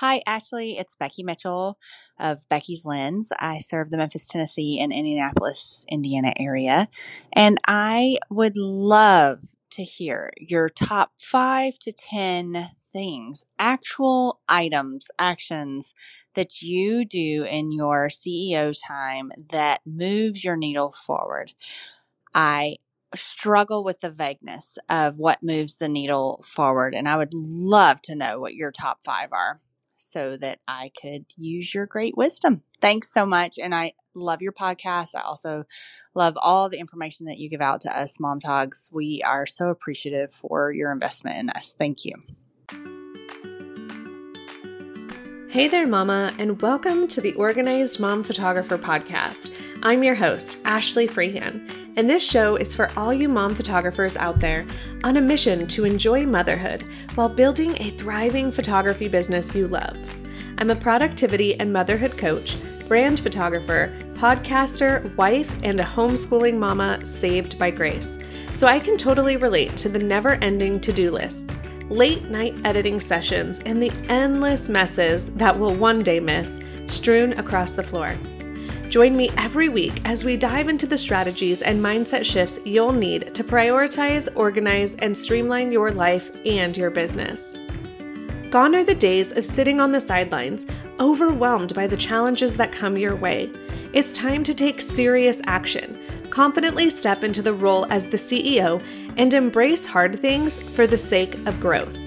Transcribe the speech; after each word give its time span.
Hi, 0.00 0.22
Ashley. 0.26 0.76
It's 0.76 0.94
Becky 0.94 1.22
Mitchell 1.22 1.78
of 2.20 2.46
Becky's 2.50 2.84
Lens. 2.84 3.30
I 3.40 3.60
serve 3.60 3.88
the 3.88 3.96
Memphis, 3.96 4.26
Tennessee, 4.26 4.78
and 4.78 4.92
Indianapolis, 4.92 5.86
Indiana 5.88 6.34
area. 6.38 6.88
And 7.32 7.56
I 7.66 8.18
would 8.28 8.58
love 8.58 9.54
to 9.70 9.84
hear 9.84 10.32
your 10.36 10.68
top 10.68 11.12
five 11.18 11.78
to 11.78 11.92
10 11.92 12.68
things, 12.92 13.46
actual 13.58 14.40
items, 14.50 15.10
actions 15.18 15.94
that 16.34 16.60
you 16.60 17.06
do 17.06 17.44
in 17.44 17.72
your 17.72 18.10
CEO 18.10 18.76
time 18.86 19.32
that 19.48 19.80
moves 19.86 20.44
your 20.44 20.58
needle 20.58 20.92
forward. 20.92 21.54
I 22.34 22.76
struggle 23.14 23.82
with 23.82 24.02
the 24.02 24.10
vagueness 24.10 24.76
of 24.90 25.18
what 25.18 25.42
moves 25.42 25.76
the 25.76 25.88
needle 25.88 26.44
forward, 26.46 26.94
and 26.94 27.08
I 27.08 27.16
would 27.16 27.32
love 27.32 28.02
to 28.02 28.14
know 28.14 28.38
what 28.38 28.54
your 28.54 28.72
top 28.72 28.98
five 29.02 29.32
are 29.32 29.62
so 29.96 30.36
that 30.36 30.60
I 30.68 30.92
could 31.00 31.26
use 31.36 31.74
your 31.74 31.86
great 31.86 32.16
wisdom. 32.16 32.62
Thanks 32.80 33.12
so 33.12 33.26
much. 33.26 33.58
And 33.58 33.74
I 33.74 33.94
love 34.14 34.42
your 34.42 34.52
podcast. 34.52 35.16
I 35.16 35.22
also 35.22 35.64
love 36.14 36.34
all 36.36 36.68
the 36.68 36.78
information 36.78 37.26
that 37.26 37.38
you 37.38 37.48
give 37.48 37.60
out 37.60 37.80
to 37.82 37.98
us, 37.98 38.20
Mom 38.20 38.38
Togs. 38.38 38.90
We 38.92 39.22
are 39.26 39.46
so 39.46 39.68
appreciative 39.68 40.32
for 40.32 40.72
your 40.72 40.92
investment 40.92 41.38
in 41.38 41.50
us. 41.50 41.74
Thank 41.78 42.04
you. 42.04 42.14
Hey 45.48 45.68
there, 45.68 45.86
Mama, 45.86 46.34
and 46.38 46.60
welcome 46.60 47.08
to 47.08 47.20
the 47.22 47.32
Organized 47.32 47.98
Mom 47.98 48.22
Photographer 48.22 48.76
Podcast. 48.76 49.54
I'm 49.82 50.04
your 50.04 50.14
host, 50.14 50.58
Ashley 50.66 51.06
Freehan, 51.06 51.66
and 51.96 52.08
this 52.08 52.22
show 52.22 52.56
is 52.56 52.74
for 52.74 52.90
all 52.96 53.12
you 53.12 53.28
mom 53.28 53.54
photographers 53.54 54.16
out 54.16 54.38
there 54.38 54.66
on 55.02 55.16
a 55.16 55.20
mission 55.20 55.66
to 55.66 55.84
enjoy 55.84 56.26
motherhood 56.26 56.84
while 57.14 57.28
building 57.28 57.74
a 57.80 57.90
thriving 57.90 58.50
photography 58.50 59.08
business 59.08 59.54
you 59.54 59.66
love. 59.66 59.96
I'm 60.58 60.70
a 60.70 60.76
productivity 60.76 61.58
and 61.58 61.72
motherhood 61.72 62.18
coach, 62.18 62.58
brand 62.86 63.20
photographer, 63.20 63.96
podcaster, 64.14 65.14
wife, 65.16 65.52
and 65.62 65.80
a 65.80 65.84
homeschooling 65.84 66.58
mama 66.58 67.04
saved 67.04 67.58
by 67.58 67.70
grace. 67.70 68.18
So 68.52 68.66
I 68.66 68.78
can 68.78 68.96
totally 68.96 69.36
relate 69.36 69.76
to 69.78 69.88
the 69.88 69.98
never 69.98 70.34
ending 70.36 70.80
to 70.80 70.92
do 70.92 71.10
lists 71.10 71.58
late 71.90 72.24
night 72.24 72.54
editing 72.64 72.98
sessions, 72.98 73.60
and 73.60 73.80
the 73.80 73.92
endless 74.08 74.68
messes 74.68 75.30
that 75.34 75.56
we'll 75.56 75.74
one 75.74 76.02
day 76.02 76.20
miss 76.20 76.60
strewn 76.88 77.32
across 77.34 77.72
the 77.72 77.82
floor. 77.82 78.16
Join 78.96 79.14
me 79.14 79.28
every 79.36 79.68
week 79.68 80.00
as 80.06 80.24
we 80.24 80.38
dive 80.38 80.70
into 80.70 80.86
the 80.86 80.96
strategies 80.96 81.60
and 81.60 81.84
mindset 81.84 82.24
shifts 82.24 82.58
you'll 82.64 82.94
need 82.94 83.34
to 83.34 83.44
prioritize, 83.44 84.26
organize, 84.34 84.96
and 84.96 85.14
streamline 85.14 85.70
your 85.70 85.90
life 85.90 86.30
and 86.46 86.74
your 86.74 86.88
business. 86.88 87.54
Gone 88.48 88.74
are 88.74 88.84
the 88.84 88.94
days 88.94 89.36
of 89.36 89.44
sitting 89.44 89.82
on 89.82 89.90
the 89.90 90.00
sidelines, 90.00 90.66
overwhelmed 90.98 91.74
by 91.74 91.86
the 91.86 91.94
challenges 91.94 92.56
that 92.56 92.72
come 92.72 92.96
your 92.96 93.14
way. 93.14 93.50
It's 93.92 94.14
time 94.14 94.42
to 94.44 94.54
take 94.54 94.80
serious 94.80 95.42
action, 95.44 96.02
confidently 96.30 96.88
step 96.88 97.22
into 97.22 97.42
the 97.42 97.52
role 97.52 97.84
as 97.92 98.08
the 98.08 98.16
CEO, 98.16 98.82
and 99.18 99.34
embrace 99.34 99.84
hard 99.84 100.18
things 100.18 100.58
for 100.58 100.86
the 100.86 100.96
sake 100.96 101.34
of 101.46 101.60
growth. 101.60 101.98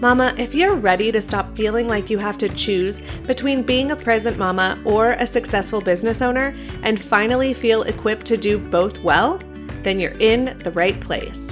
Mama, 0.00 0.34
if 0.36 0.54
you're 0.54 0.74
ready 0.74 1.10
to 1.10 1.22
stop 1.22 1.56
feeling 1.56 1.88
like 1.88 2.10
you 2.10 2.18
have 2.18 2.36
to 2.38 2.50
choose 2.50 3.00
between 3.26 3.62
being 3.62 3.92
a 3.92 3.96
present 3.96 4.36
mama 4.36 4.78
or 4.84 5.12
a 5.12 5.26
successful 5.26 5.80
business 5.80 6.20
owner 6.20 6.54
and 6.82 7.00
finally 7.00 7.54
feel 7.54 7.82
equipped 7.84 8.26
to 8.26 8.36
do 8.36 8.58
both 8.58 9.02
well, 9.02 9.40
then 9.82 9.98
you're 9.98 10.18
in 10.20 10.58
the 10.58 10.70
right 10.72 11.00
place. 11.00 11.50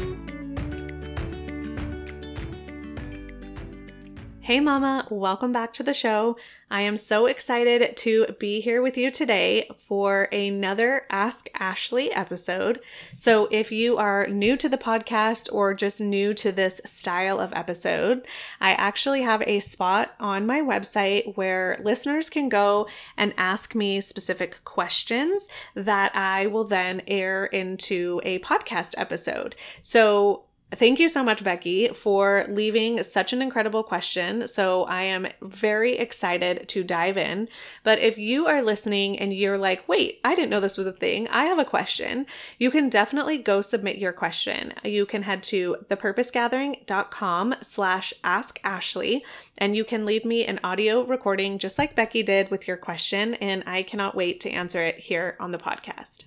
Hey, 4.40 4.60
Mama, 4.60 5.08
welcome 5.08 5.52
back 5.52 5.72
to 5.72 5.82
the 5.82 5.94
show. 5.94 6.36
I 6.74 6.80
am 6.80 6.96
so 6.96 7.26
excited 7.26 7.96
to 7.98 8.34
be 8.40 8.60
here 8.60 8.82
with 8.82 8.98
you 8.98 9.08
today 9.08 9.70
for 9.86 10.24
another 10.32 11.06
Ask 11.08 11.48
Ashley 11.54 12.10
episode. 12.10 12.80
So, 13.14 13.46
if 13.52 13.70
you 13.70 13.96
are 13.96 14.26
new 14.26 14.56
to 14.56 14.68
the 14.68 14.76
podcast 14.76 15.48
or 15.52 15.72
just 15.72 16.00
new 16.00 16.34
to 16.34 16.50
this 16.50 16.80
style 16.84 17.38
of 17.38 17.52
episode, 17.52 18.26
I 18.60 18.72
actually 18.72 19.22
have 19.22 19.42
a 19.42 19.60
spot 19.60 20.16
on 20.18 20.46
my 20.46 20.62
website 20.62 21.36
where 21.36 21.78
listeners 21.84 22.28
can 22.28 22.48
go 22.48 22.88
and 23.16 23.34
ask 23.38 23.76
me 23.76 24.00
specific 24.00 24.64
questions 24.64 25.46
that 25.76 26.10
I 26.16 26.48
will 26.48 26.64
then 26.64 27.02
air 27.06 27.44
into 27.44 28.20
a 28.24 28.40
podcast 28.40 28.94
episode. 28.98 29.54
So, 29.80 30.46
Thank 30.76 30.98
you 30.98 31.08
so 31.08 31.22
much, 31.22 31.44
Becky, 31.44 31.88
for 31.88 32.46
leaving 32.48 33.02
such 33.02 33.32
an 33.32 33.40
incredible 33.40 33.84
question. 33.84 34.48
So 34.48 34.84
I 34.84 35.02
am 35.02 35.28
very 35.40 35.96
excited 35.98 36.68
to 36.70 36.82
dive 36.82 37.16
in. 37.16 37.48
But 37.84 38.00
if 38.00 38.18
you 38.18 38.46
are 38.46 38.62
listening 38.62 39.18
and 39.18 39.32
you're 39.32 39.58
like, 39.58 39.86
wait, 39.88 40.20
I 40.24 40.34
didn't 40.34 40.50
know 40.50 40.60
this 40.60 40.78
was 40.78 40.86
a 40.86 40.92
thing, 40.92 41.28
I 41.28 41.44
have 41.44 41.58
a 41.58 41.64
question, 41.64 42.26
you 42.58 42.70
can 42.70 42.88
definitely 42.88 43.38
go 43.38 43.60
submit 43.60 43.98
your 43.98 44.12
question. 44.12 44.72
You 44.82 45.06
can 45.06 45.22
head 45.22 45.42
to 45.44 45.76
thepurposegathering.com 45.88 47.54
slash 47.60 48.14
ask 48.24 48.58
Ashley 48.64 49.24
and 49.58 49.76
you 49.76 49.84
can 49.84 50.04
leave 50.04 50.24
me 50.24 50.44
an 50.44 50.58
audio 50.64 51.04
recording 51.04 51.58
just 51.58 51.78
like 51.78 51.94
Becky 51.94 52.22
did 52.22 52.50
with 52.50 52.66
your 52.66 52.76
question. 52.76 53.34
And 53.34 53.62
I 53.66 53.82
cannot 53.82 54.16
wait 54.16 54.40
to 54.40 54.50
answer 54.50 54.84
it 54.84 54.98
here 54.98 55.36
on 55.38 55.52
the 55.52 55.58
podcast. 55.58 56.24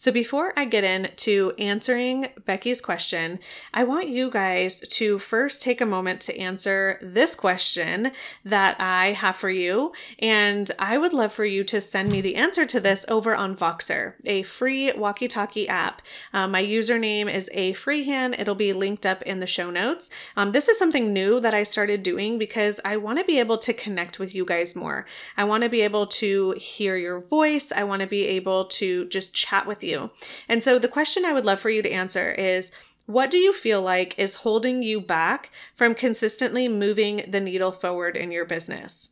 So, 0.00 0.12
before 0.12 0.52
I 0.56 0.64
get 0.64 0.84
into 0.84 1.54
answering 1.58 2.28
Becky's 2.44 2.80
question, 2.80 3.40
I 3.74 3.82
want 3.82 4.06
you 4.06 4.30
guys 4.30 4.78
to 4.78 5.18
first 5.18 5.60
take 5.60 5.80
a 5.80 5.86
moment 5.86 6.20
to 6.20 6.38
answer 6.38 7.00
this 7.02 7.34
question 7.34 8.12
that 8.44 8.80
I 8.80 9.14
have 9.14 9.34
for 9.34 9.50
you. 9.50 9.90
And 10.20 10.70
I 10.78 10.98
would 10.98 11.12
love 11.12 11.32
for 11.32 11.44
you 11.44 11.64
to 11.64 11.80
send 11.80 12.12
me 12.12 12.20
the 12.20 12.36
answer 12.36 12.64
to 12.64 12.78
this 12.78 13.06
over 13.08 13.34
on 13.34 13.56
Voxer, 13.56 14.12
a 14.24 14.44
free 14.44 14.92
walkie 14.92 15.26
talkie 15.26 15.68
app. 15.68 16.00
Um, 16.32 16.52
my 16.52 16.62
username 16.62 17.28
is 17.28 17.50
afreehan, 17.52 18.38
it'll 18.38 18.54
be 18.54 18.72
linked 18.72 19.04
up 19.04 19.22
in 19.22 19.40
the 19.40 19.48
show 19.48 19.68
notes. 19.68 20.10
Um, 20.36 20.52
this 20.52 20.68
is 20.68 20.78
something 20.78 21.12
new 21.12 21.40
that 21.40 21.54
I 21.54 21.64
started 21.64 22.04
doing 22.04 22.38
because 22.38 22.80
I 22.84 22.98
want 22.98 23.18
to 23.18 23.24
be 23.24 23.40
able 23.40 23.58
to 23.58 23.72
connect 23.72 24.20
with 24.20 24.32
you 24.32 24.44
guys 24.44 24.76
more. 24.76 25.06
I 25.36 25.42
want 25.42 25.64
to 25.64 25.68
be 25.68 25.80
able 25.80 26.06
to 26.06 26.52
hear 26.52 26.96
your 26.96 27.18
voice, 27.18 27.72
I 27.72 27.82
want 27.82 28.02
to 28.02 28.06
be 28.06 28.26
able 28.26 28.66
to 28.66 29.06
just 29.06 29.34
chat 29.34 29.66
with 29.66 29.82
you 29.82 29.87
you. 29.88 30.10
And 30.48 30.62
so 30.62 30.78
the 30.78 30.88
question 30.88 31.24
I 31.24 31.32
would 31.32 31.44
love 31.44 31.60
for 31.60 31.70
you 31.70 31.82
to 31.82 31.90
answer 31.90 32.32
is 32.32 32.72
what 33.06 33.30
do 33.30 33.38
you 33.38 33.54
feel 33.54 33.80
like 33.80 34.18
is 34.18 34.34
holding 34.36 34.82
you 34.82 35.00
back 35.00 35.50
from 35.74 35.94
consistently 35.94 36.68
moving 36.68 37.24
the 37.26 37.40
needle 37.40 37.72
forward 37.72 38.16
in 38.16 38.30
your 38.30 38.44
business? 38.44 39.10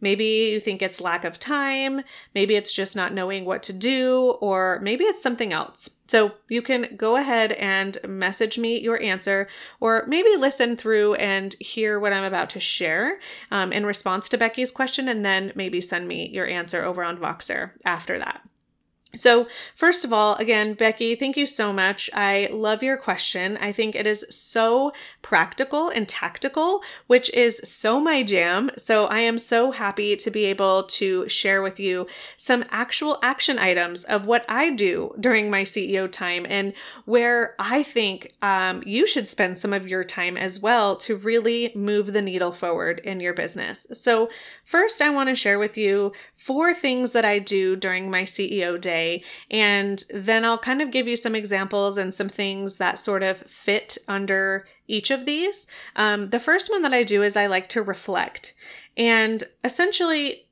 Maybe 0.00 0.50
you 0.52 0.60
think 0.60 0.82
it's 0.82 1.00
lack 1.00 1.24
of 1.24 1.38
time, 1.38 2.02
maybe 2.34 2.56
it's 2.56 2.72
just 2.72 2.96
not 2.96 3.12
knowing 3.12 3.44
what 3.44 3.62
to 3.64 3.72
do, 3.72 4.36
or 4.40 4.78
maybe 4.82 5.04
it's 5.04 5.22
something 5.22 5.52
else. 5.52 5.90
So 6.08 6.32
you 6.48 6.62
can 6.62 6.96
go 6.96 7.16
ahead 7.16 7.52
and 7.52 7.96
message 8.06 8.58
me 8.58 8.80
your 8.80 9.00
answer, 9.00 9.48
or 9.78 10.04
maybe 10.06 10.36
listen 10.36 10.76
through 10.76 11.14
and 11.14 11.54
hear 11.60 12.00
what 12.00 12.12
I'm 12.12 12.24
about 12.24 12.50
to 12.50 12.60
share 12.60 13.18
um, 13.50 13.72
in 13.72 13.86
response 13.86 14.28
to 14.30 14.38
Becky's 14.38 14.72
question, 14.72 15.08
and 15.08 15.24
then 15.24 15.52
maybe 15.54 15.80
send 15.80 16.08
me 16.08 16.28
your 16.28 16.46
answer 16.46 16.84
over 16.84 17.04
on 17.04 17.18
Voxer 17.18 17.72
after 17.84 18.18
that. 18.18 18.42
So, 19.16 19.48
first 19.74 20.04
of 20.04 20.12
all, 20.12 20.36
again, 20.36 20.74
Becky, 20.74 21.16
thank 21.16 21.36
you 21.36 21.44
so 21.44 21.72
much. 21.72 22.08
I 22.14 22.48
love 22.52 22.82
your 22.82 22.96
question. 22.96 23.56
I 23.60 23.72
think 23.72 23.96
it 23.96 24.06
is 24.06 24.24
so 24.30 24.92
practical 25.20 25.88
and 25.88 26.08
tactical, 26.08 26.82
which 27.08 27.32
is 27.34 27.60
so 27.64 28.00
my 28.00 28.22
jam. 28.22 28.70
So, 28.76 29.06
I 29.06 29.18
am 29.20 29.38
so 29.38 29.72
happy 29.72 30.14
to 30.14 30.30
be 30.30 30.44
able 30.44 30.84
to 30.84 31.28
share 31.28 31.60
with 31.60 31.80
you 31.80 32.06
some 32.36 32.64
actual 32.70 33.18
action 33.20 33.58
items 33.58 34.04
of 34.04 34.26
what 34.26 34.44
I 34.48 34.70
do 34.70 35.12
during 35.18 35.50
my 35.50 35.62
CEO 35.62 36.10
time 36.10 36.46
and 36.48 36.72
where 37.04 37.56
I 37.58 37.82
think 37.82 38.32
um, 38.42 38.82
you 38.86 39.08
should 39.08 39.26
spend 39.26 39.58
some 39.58 39.72
of 39.72 39.88
your 39.88 40.04
time 40.04 40.36
as 40.36 40.60
well 40.60 40.94
to 40.98 41.16
really 41.16 41.72
move 41.74 42.12
the 42.12 42.22
needle 42.22 42.52
forward 42.52 43.00
in 43.00 43.18
your 43.18 43.34
business. 43.34 43.88
So, 43.92 44.30
first, 44.70 45.02
I 45.02 45.10
want 45.10 45.28
to 45.28 45.34
share 45.34 45.58
with 45.58 45.76
you 45.76 46.12
four 46.36 46.72
things 46.72 47.10
that 47.10 47.24
I 47.24 47.40
do 47.40 47.74
during 47.74 48.08
my 48.08 48.22
CEO 48.22 48.80
day 48.80 49.24
and 49.50 50.02
then 50.14 50.44
I'll 50.44 50.58
kind 50.58 50.80
of 50.80 50.92
give 50.92 51.08
you 51.08 51.16
some 51.16 51.34
examples 51.34 51.98
and 51.98 52.14
some 52.14 52.28
things 52.28 52.78
that 52.78 52.98
sort 52.98 53.24
of 53.24 53.38
fit 53.38 53.98
under 54.06 54.68
each 54.86 55.10
of 55.10 55.26
these. 55.26 55.66
Um, 55.96 56.30
the 56.30 56.38
first 56.38 56.70
one 56.70 56.82
that 56.82 56.94
I 56.94 57.02
do 57.02 57.24
is 57.24 57.36
I 57.36 57.46
like 57.46 57.68
to 57.70 57.82
reflect. 57.82 58.54
And 58.96 59.42
essentially, 59.64 60.46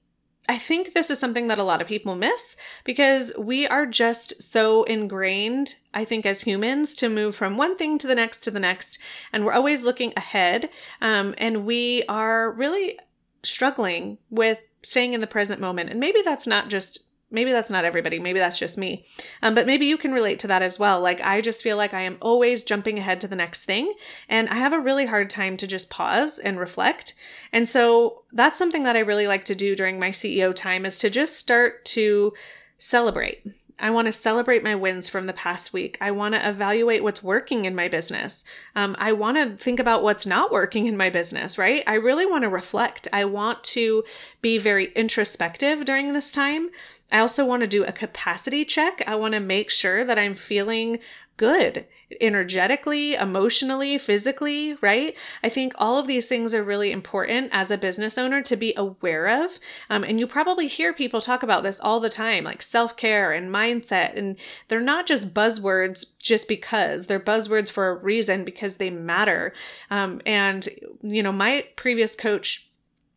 I 0.49 0.57
think 0.57 0.95
this 0.95 1.11
is 1.11 1.19
something 1.19 1.49
that 1.49 1.59
a 1.59 1.65
lot 1.65 1.83
of 1.83 1.87
people 1.87 2.17
miss 2.17 2.57
because 2.83 3.33
we 3.39 3.69
are 3.69 3.85
just 3.85 4.43
so 4.43 4.83
ingrained, 4.85 5.75
I 5.93 6.05
think, 6.05 6.25
as 6.25 6.41
humans 6.41 6.95
to 6.97 7.11
move 7.11 7.37
from 7.37 7.57
one 7.57 7.77
thing 7.77 7.99
to 7.99 8.07
the 8.07 8.15
next 8.15 8.41
to 8.41 8.51
the 8.51 8.59
next. 8.59 8.99
And 9.33 9.45
we're 9.45 9.53
always 9.53 9.85
looking 9.85 10.15
ahead. 10.17 10.71
Um, 11.03 11.35
and 11.37 11.67
we 11.67 12.03
are 12.09 12.51
really 12.51 12.99
struggling 13.43 14.19
with 14.31 14.59
staying 14.83 15.13
in 15.13 15.21
the 15.21 15.27
present 15.27 15.61
moment. 15.61 15.91
And 15.91 16.01
maybe 16.01 16.23
that's 16.25 16.47
not 16.47 16.69
just 16.69 17.05
maybe 17.31 17.53
that's 17.53 17.71
not 17.71 17.85
everybody. 17.85 18.19
Maybe 18.19 18.39
that's 18.39 18.59
just 18.59 18.79
me. 18.79 19.05
Um, 19.43 19.55
but 19.55 19.67
maybe 19.67 19.87
you 19.87 19.99
can 19.99 20.13
relate 20.13 20.39
to 20.41 20.47
that 20.47 20.63
as 20.63 20.79
well. 20.79 21.01
Like, 21.01 21.21
I 21.21 21.41
just 21.41 21.63
feel 21.63 21.77
like 21.77 21.93
I 21.93 22.01
am 22.01 22.17
always 22.21 22.65
jumping 22.65 22.99
ahead 22.99 23.21
to 23.21 23.29
the 23.29 23.37
next 23.37 23.65
thing. 23.65 23.93
And 24.29 24.49
I 24.49 24.55
have 24.55 24.73
a 24.73 24.81
really 24.81 25.07
hard 25.07 25.29
time 25.29 25.57
to 25.59 25.67
just 25.67 25.91
pause 25.91 26.39
and 26.39 26.59
reflect. 26.59 27.15
And 27.53 27.69
so 27.69 28.23
that's 28.33 28.59
something 28.59 28.85
that 28.85 28.97
I 28.97 29.01
really 29.01 29.27
like 29.27 29.45
to 29.47 29.55
do 29.55 29.77
during 29.77 29.99
my 29.99 30.11
CEO 30.11 30.55
time 30.55 30.87
is 30.87 30.99
to 30.99 31.11
just 31.11 31.37
start 31.37 31.85
to 31.87 32.33
celebrate. 32.79 33.45
I 33.81 33.91
want 33.91 34.07
to 34.07 34.13
celebrate 34.13 34.65
my 34.65 34.75
wins 34.75 35.09
from 35.09 35.27
the 35.27 35.33
past 35.33 35.73
week. 35.73 35.99
I 36.01 36.11
want 36.11 36.35
to 36.35 36.49
evaluate 36.49 37.03
what's 37.03 37.23
working 37.23 37.65
in 37.65 37.75
my 37.75 37.89
business. 37.89 38.45
Um, 38.75 38.97
I 38.99 39.13
want 39.13 39.37
to 39.37 39.63
think 39.63 39.79
about 39.79 40.03
what's 40.03 40.27
not 40.27 40.51
working 40.51 40.87
in 40.87 40.97
my 40.97 41.11
business, 41.11 41.59
right? 41.59 41.85
I 41.87 41.95
really 41.95 42.27
want 42.27 42.43
to 42.43 42.49
reflect. 42.49 43.07
I 43.13 43.25
want 43.25 43.63
to 43.65 44.05
be 44.43 44.59
very 44.59 44.93
introspective 44.95 45.85
during 45.85 46.13
this 46.13 46.33
time. 46.33 46.71
I 47.13 47.21
also 47.21 47.45
want 47.45 47.63
to 47.63 47.69
do 47.69 47.85
a 47.85 47.93
capacity 47.93 48.65
check. 48.65 49.03
I 49.07 49.15
want 49.15 49.35
to 49.35 49.41
make 49.41 49.71
sure 49.71 50.05
that 50.05 50.19
I'm 50.19 50.35
feeling 50.35 50.99
good 51.39 51.87
energetically, 52.21 53.15
emotionally, 53.15 53.99
physically, 53.99 54.75
right? 54.81 55.15
I 55.43 55.49
think 55.49 55.75
all 55.77 55.99
of 55.99 56.07
these 56.07 56.27
things 56.27 56.55
are 56.55 56.63
really 56.63 56.91
important 56.91 57.51
as 57.53 57.71
a 57.71 57.79
business 57.79 58.17
owner 58.17 58.43
to 58.43 58.57
be 58.57 58.75
aware 58.77 59.45
of. 59.45 59.59
Um, 59.91 60.05
and 60.05 60.19
you 60.19 60.27
probably 60.27 60.69
hear 60.69 60.93
people 60.93 61.21
talk 61.21 61.43
about 61.43 61.63
this 61.63 61.81
all 61.81 62.01
the 62.01 62.09
time, 62.09 62.45
like 62.45 62.63
self 62.63 62.97
care 62.97 63.33
and 63.33 63.55
mindset. 63.55 64.17
And 64.17 64.37
they're 64.69 64.81
not 64.81 65.07
just 65.07 65.35
buzzwords 65.35 66.07
just 66.19 66.49
because, 66.49 67.07
they're 67.07 67.21
buzzwords 67.21 67.71
for 67.71 67.89
a 67.89 67.95
reason 67.95 68.45
because 68.45 68.79
they 68.79 68.91
matter. 68.91 69.53
Um, 69.91 70.21
and, 70.25 70.67
you 71.03 71.23
know, 71.23 71.33
my 71.33 71.67
previous 71.77 72.17
coach 72.17 72.68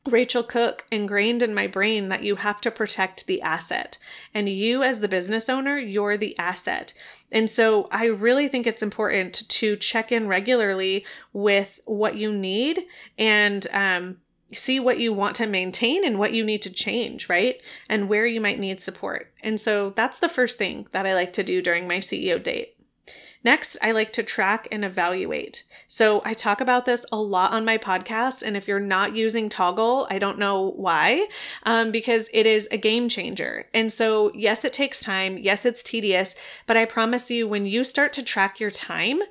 Rachel 0.10 0.42
Cook 0.42 0.88
ingrained 0.90 1.44
in 1.44 1.54
my 1.54 1.68
brain 1.68 2.10
that 2.10 2.24
you 2.24 2.38
have 2.38 2.60
to 2.62 2.72
protect 2.72 3.28
the 3.28 3.42
asset. 3.42 4.00
And 4.34 4.50
you, 4.50 4.82
as 4.82 5.00
the 5.00 5.08
business 5.08 5.48
owner, 5.48 5.78
you're 5.78 6.18
the 6.18 6.38
asset. 6.40 6.94
And 7.32 7.50
so 7.50 7.88
I 7.92 8.06
really 8.06 8.48
think 8.48 8.66
it's 8.66 8.82
important 8.82 9.48
to 9.48 9.76
check 9.76 10.12
in 10.12 10.28
regularly 10.28 11.06
with 11.34 11.80
what 11.86 12.16
you 12.16 12.34
need 12.34 12.82
and 13.20 13.68
um, 13.74 14.18
see 14.52 14.80
what 14.80 15.00
you 15.00 15.14
want 15.14 15.36
to 15.36 15.46
maintain 15.46 16.04
and 16.04 16.18
what 16.18 16.34
you 16.34 16.44
need 16.44 16.64
to 16.64 16.74
change, 16.74 17.30
right? 17.30 17.62
And 17.88 18.10
where 18.10 18.26
you 18.26 18.42
might 18.42 18.60
need 18.60 18.82
support. 18.82 19.32
And 19.44 19.60
so 19.60 19.92
that's 19.92 20.20
the 20.20 20.30
first 20.30 20.58
thing 20.58 20.88
that 20.94 21.06
I 21.06 21.14
like 21.14 21.34
to 21.34 21.44
do 21.44 21.62
during 21.62 21.88
my 21.88 21.98
CEO 21.98 22.42
date. 22.42 22.76
Next, 23.44 23.78
I 23.82 23.92
like 23.92 24.14
to 24.14 24.24
track 24.24 24.68
and 24.72 24.86
evaluate. 24.86 25.64
So 25.88 26.22
I 26.24 26.34
talk 26.34 26.62
about 26.62 26.86
this 26.86 27.06
a 27.12 27.18
lot 27.18 27.52
on 27.52 27.66
my 27.66 27.78
podcast. 27.78 28.44
And 28.44 28.56
if 28.56 28.68
you're 28.68 28.80
not 28.80 29.16
using 29.16 29.50
Toggl, 29.50 30.08
I 30.10 30.20
don't 30.20 30.38
know 30.38 30.72
why, 30.72 31.28
um, 31.64 31.92
because 31.92 32.30
it 32.34 32.46
is 32.46 32.68
a 32.72 32.78
game 32.78 33.10
changer. 33.10 33.66
And 33.74 33.92
so, 33.92 34.32
yes, 34.34 34.64
it 34.64 34.74
takes 34.74 35.02
time. 35.02 35.38
Yes, 35.38 35.66
it's 35.66 35.84
tedious. 35.84 36.36
But 36.68 36.78
I 36.78 36.86
promise 36.86 37.32
you, 37.32 37.48
when 37.48 37.66
you 37.66 37.84
start 37.84 38.14
to 38.14 38.24
track 38.24 38.60
your 38.60 38.72
time, 38.72 39.22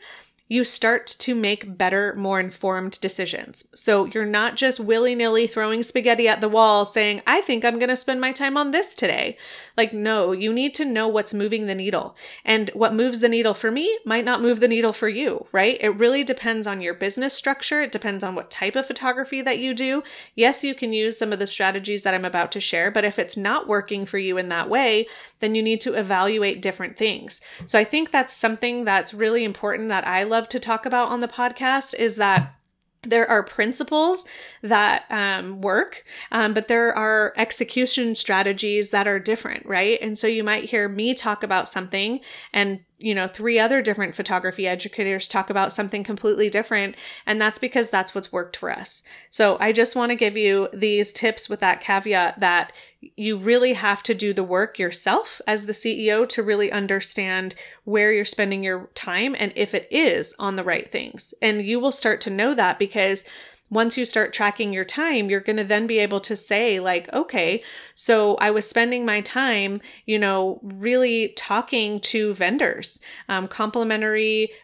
you 0.50 0.64
start 0.64 1.06
to 1.06 1.32
make 1.32 1.78
better, 1.78 2.12
more 2.16 2.40
informed 2.40 3.00
decisions. 3.00 3.68
So 3.72 4.06
you're 4.06 4.26
not 4.26 4.56
just 4.56 4.80
willy 4.80 5.14
nilly 5.14 5.46
throwing 5.46 5.84
spaghetti 5.84 6.26
at 6.26 6.40
the 6.40 6.48
wall 6.48 6.84
saying, 6.84 7.22
I 7.24 7.40
think 7.40 7.64
I'm 7.64 7.78
going 7.78 7.88
to 7.88 7.94
spend 7.94 8.20
my 8.20 8.32
time 8.32 8.56
on 8.56 8.72
this 8.72 8.96
today. 8.96 9.38
Like, 9.76 9.92
no, 9.92 10.32
you 10.32 10.52
need 10.52 10.74
to 10.74 10.84
know 10.84 11.06
what's 11.06 11.32
moving 11.32 11.66
the 11.66 11.74
needle. 11.76 12.16
And 12.44 12.68
what 12.70 12.92
moves 12.92 13.20
the 13.20 13.28
needle 13.28 13.54
for 13.54 13.70
me 13.70 13.96
might 14.04 14.24
not 14.24 14.42
move 14.42 14.58
the 14.58 14.66
needle 14.66 14.92
for 14.92 15.08
you, 15.08 15.46
right? 15.52 15.78
It 15.80 15.90
really 15.90 16.24
depends 16.24 16.66
on 16.66 16.80
your 16.80 16.94
business 16.94 17.32
structure. 17.32 17.80
It 17.82 17.92
depends 17.92 18.24
on 18.24 18.34
what 18.34 18.50
type 18.50 18.74
of 18.74 18.88
photography 18.88 19.42
that 19.42 19.60
you 19.60 19.72
do. 19.72 20.02
Yes, 20.34 20.64
you 20.64 20.74
can 20.74 20.92
use 20.92 21.16
some 21.16 21.32
of 21.32 21.38
the 21.38 21.46
strategies 21.46 22.02
that 22.02 22.12
I'm 22.12 22.24
about 22.24 22.50
to 22.52 22.60
share, 22.60 22.90
but 22.90 23.04
if 23.04 23.20
it's 23.20 23.36
not 23.36 23.68
working 23.68 24.04
for 24.04 24.18
you 24.18 24.36
in 24.36 24.48
that 24.48 24.68
way, 24.68 25.06
then 25.38 25.54
you 25.54 25.62
need 25.62 25.80
to 25.82 25.94
evaluate 25.94 26.60
different 26.60 26.96
things. 26.96 27.40
So 27.66 27.78
I 27.78 27.84
think 27.84 28.10
that's 28.10 28.32
something 28.32 28.84
that's 28.84 29.14
really 29.14 29.44
important 29.44 29.90
that 29.90 30.06
I 30.06 30.24
love 30.24 30.39
to 30.48 30.60
talk 30.60 30.86
about 30.86 31.08
on 31.08 31.20
the 31.20 31.28
podcast 31.28 31.94
is 31.94 32.16
that 32.16 32.54
there 33.02 33.28
are 33.28 33.42
principles 33.42 34.26
that 34.62 35.04
um, 35.10 35.60
work, 35.62 36.04
um, 36.32 36.52
but 36.52 36.68
there 36.68 36.94
are 36.94 37.32
execution 37.36 38.14
strategies 38.14 38.90
that 38.90 39.08
are 39.08 39.18
different, 39.18 39.64
right? 39.64 39.98
And 40.02 40.18
so 40.18 40.26
you 40.26 40.44
might 40.44 40.64
hear 40.64 40.88
me 40.88 41.14
talk 41.14 41.42
about 41.42 41.68
something 41.68 42.20
and 42.52 42.80
you 43.00 43.14
know, 43.14 43.26
three 43.26 43.58
other 43.58 43.80
different 43.82 44.14
photography 44.14 44.68
educators 44.68 45.26
talk 45.26 45.50
about 45.50 45.72
something 45.72 46.04
completely 46.04 46.50
different. 46.50 46.94
And 47.26 47.40
that's 47.40 47.58
because 47.58 47.90
that's 47.90 48.14
what's 48.14 48.32
worked 48.32 48.56
for 48.56 48.70
us. 48.70 49.02
So 49.30 49.56
I 49.58 49.72
just 49.72 49.96
want 49.96 50.10
to 50.10 50.16
give 50.16 50.36
you 50.36 50.68
these 50.72 51.12
tips 51.12 51.48
with 51.48 51.60
that 51.60 51.80
caveat 51.80 52.40
that 52.40 52.72
you 53.16 53.38
really 53.38 53.72
have 53.72 54.02
to 54.02 54.14
do 54.14 54.34
the 54.34 54.44
work 54.44 54.78
yourself 54.78 55.40
as 55.46 55.64
the 55.64 55.72
CEO 55.72 56.28
to 56.28 56.42
really 56.42 56.70
understand 56.70 57.54
where 57.84 58.12
you're 58.12 58.26
spending 58.26 58.62
your 58.62 58.90
time 58.94 59.34
and 59.38 59.52
if 59.56 59.74
it 59.74 59.88
is 59.90 60.34
on 60.38 60.56
the 60.56 60.64
right 60.64 60.90
things. 60.90 61.32
And 61.40 61.64
you 61.64 61.80
will 61.80 61.92
start 61.92 62.20
to 62.22 62.30
know 62.30 62.54
that 62.54 62.78
because 62.78 63.24
once 63.70 63.96
you 63.96 64.04
start 64.04 64.32
tracking 64.32 64.72
your 64.72 64.84
time, 64.84 65.30
you're 65.30 65.40
going 65.40 65.56
to 65.56 65.64
then 65.64 65.86
be 65.86 66.00
able 66.00 66.20
to 66.20 66.34
say, 66.34 66.80
like, 66.80 67.10
okay, 67.12 67.62
so 67.94 68.34
I 68.36 68.50
was 68.50 68.68
spending 68.68 69.04
my 69.04 69.20
time, 69.20 69.80
you 70.06 70.18
know, 70.18 70.58
really 70.62 71.28
talking 71.36 72.00
to 72.00 72.34
vendors, 72.34 72.98
um, 73.28 73.48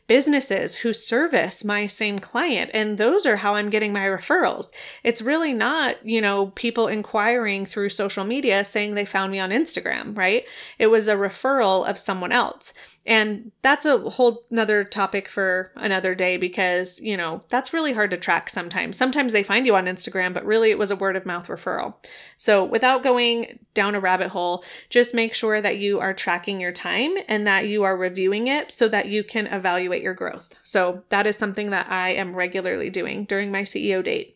businesses 0.08 0.74
who 0.76 0.92
service 0.92 1.64
my 1.64 1.86
same 1.86 2.18
client. 2.18 2.70
And 2.74 2.98
those 2.98 3.26
are 3.26 3.36
how 3.36 3.54
I'm 3.54 3.70
getting 3.70 3.92
my 3.92 4.06
referrals. 4.06 4.70
It's 5.04 5.22
really 5.22 5.52
not, 5.52 6.04
you 6.04 6.20
know, 6.20 6.46
people 6.56 6.88
inquiring 6.88 7.64
through 7.64 7.90
social 7.90 8.24
media 8.24 8.64
saying 8.64 8.94
they 8.94 9.04
found 9.04 9.30
me 9.30 9.38
on 9.38 9.50
Instagram, 9.50 10.16
right? 10.16 10.44
It 10.78 10.88
was 10.88 11.06
a 11.06 11.14
referral 11.14 11.88
of 11.88 11.98
someone 11.98 12.32
else. 12.32 12.72
And 13.06 13.52
that's 13.62 13.86
a 13.86 13.98
whole 14.10 14.44
nother 14.50 14.82
topic 14.82 15.28
for 15.28 15.70
another 15.76 16.14
day 16.14 16.36
because, 16.36 17.00
you 17.00 17.16
know, 17.16 17.42
that's 17.48 17.72
really 17.72 17.92
hard 17.92 18.10
to 18.10 18.16
track 18.16 18.50
sometimes. 18.50 18.96
Sometimes 18.96 19.32
they 19.32 19.44
find 19.44 19.64
you 19.64 19.76
on 19.76 19.86
Instagram, 19.86 20.34
but 20.34 20.44
really 20.44 20.70
it 20.70 20.78
was 20.78 20.90
a 20.90 20.96
word 20.96 21.14
of 21.14 21.24
mouth 21.24 21.46
referral. 21.46 21.94
So 22.36 22.64
without 22.64 23.04
going 23.04 23.60
down 23.74 23.94
a 23.94 24.00
rabbit 24.00 24.28
hole, 24.28 24.64
just 24.90 25.14
make 25.14 25.34
sure 25.34 25.60
that 25.60 25.78
you 25.78 26.00
are 26.00 26.12
tracking 26.12 26.60
your 26.60 26.72
time 26.72 27.14
and 27.28 27.46
that 27.46 27.68
you 27.68 27.84
are 27.84 27.96
reviewing 27.96 28.48
it 28.48 28.72
so 28.72 28.88
that 28.88 29.08
you 29.08 29.22
can 29.22 29.46
evaluate 29.46 30.02
your 30.02 30.14
growth. 30.14 30.54
So 30.64 31.04
that 31.10 31.26
is 31.26 31.36
something 31.36 31.70
that 31.70 31.90
I 31.90 32.10
am 32.10 32.34
regularly 32.34 32.90
doing 32.90 33.24
during 33.24 33.52
my 33.52 33.62
CEO 33.62 34.02
date. 34.02 34.35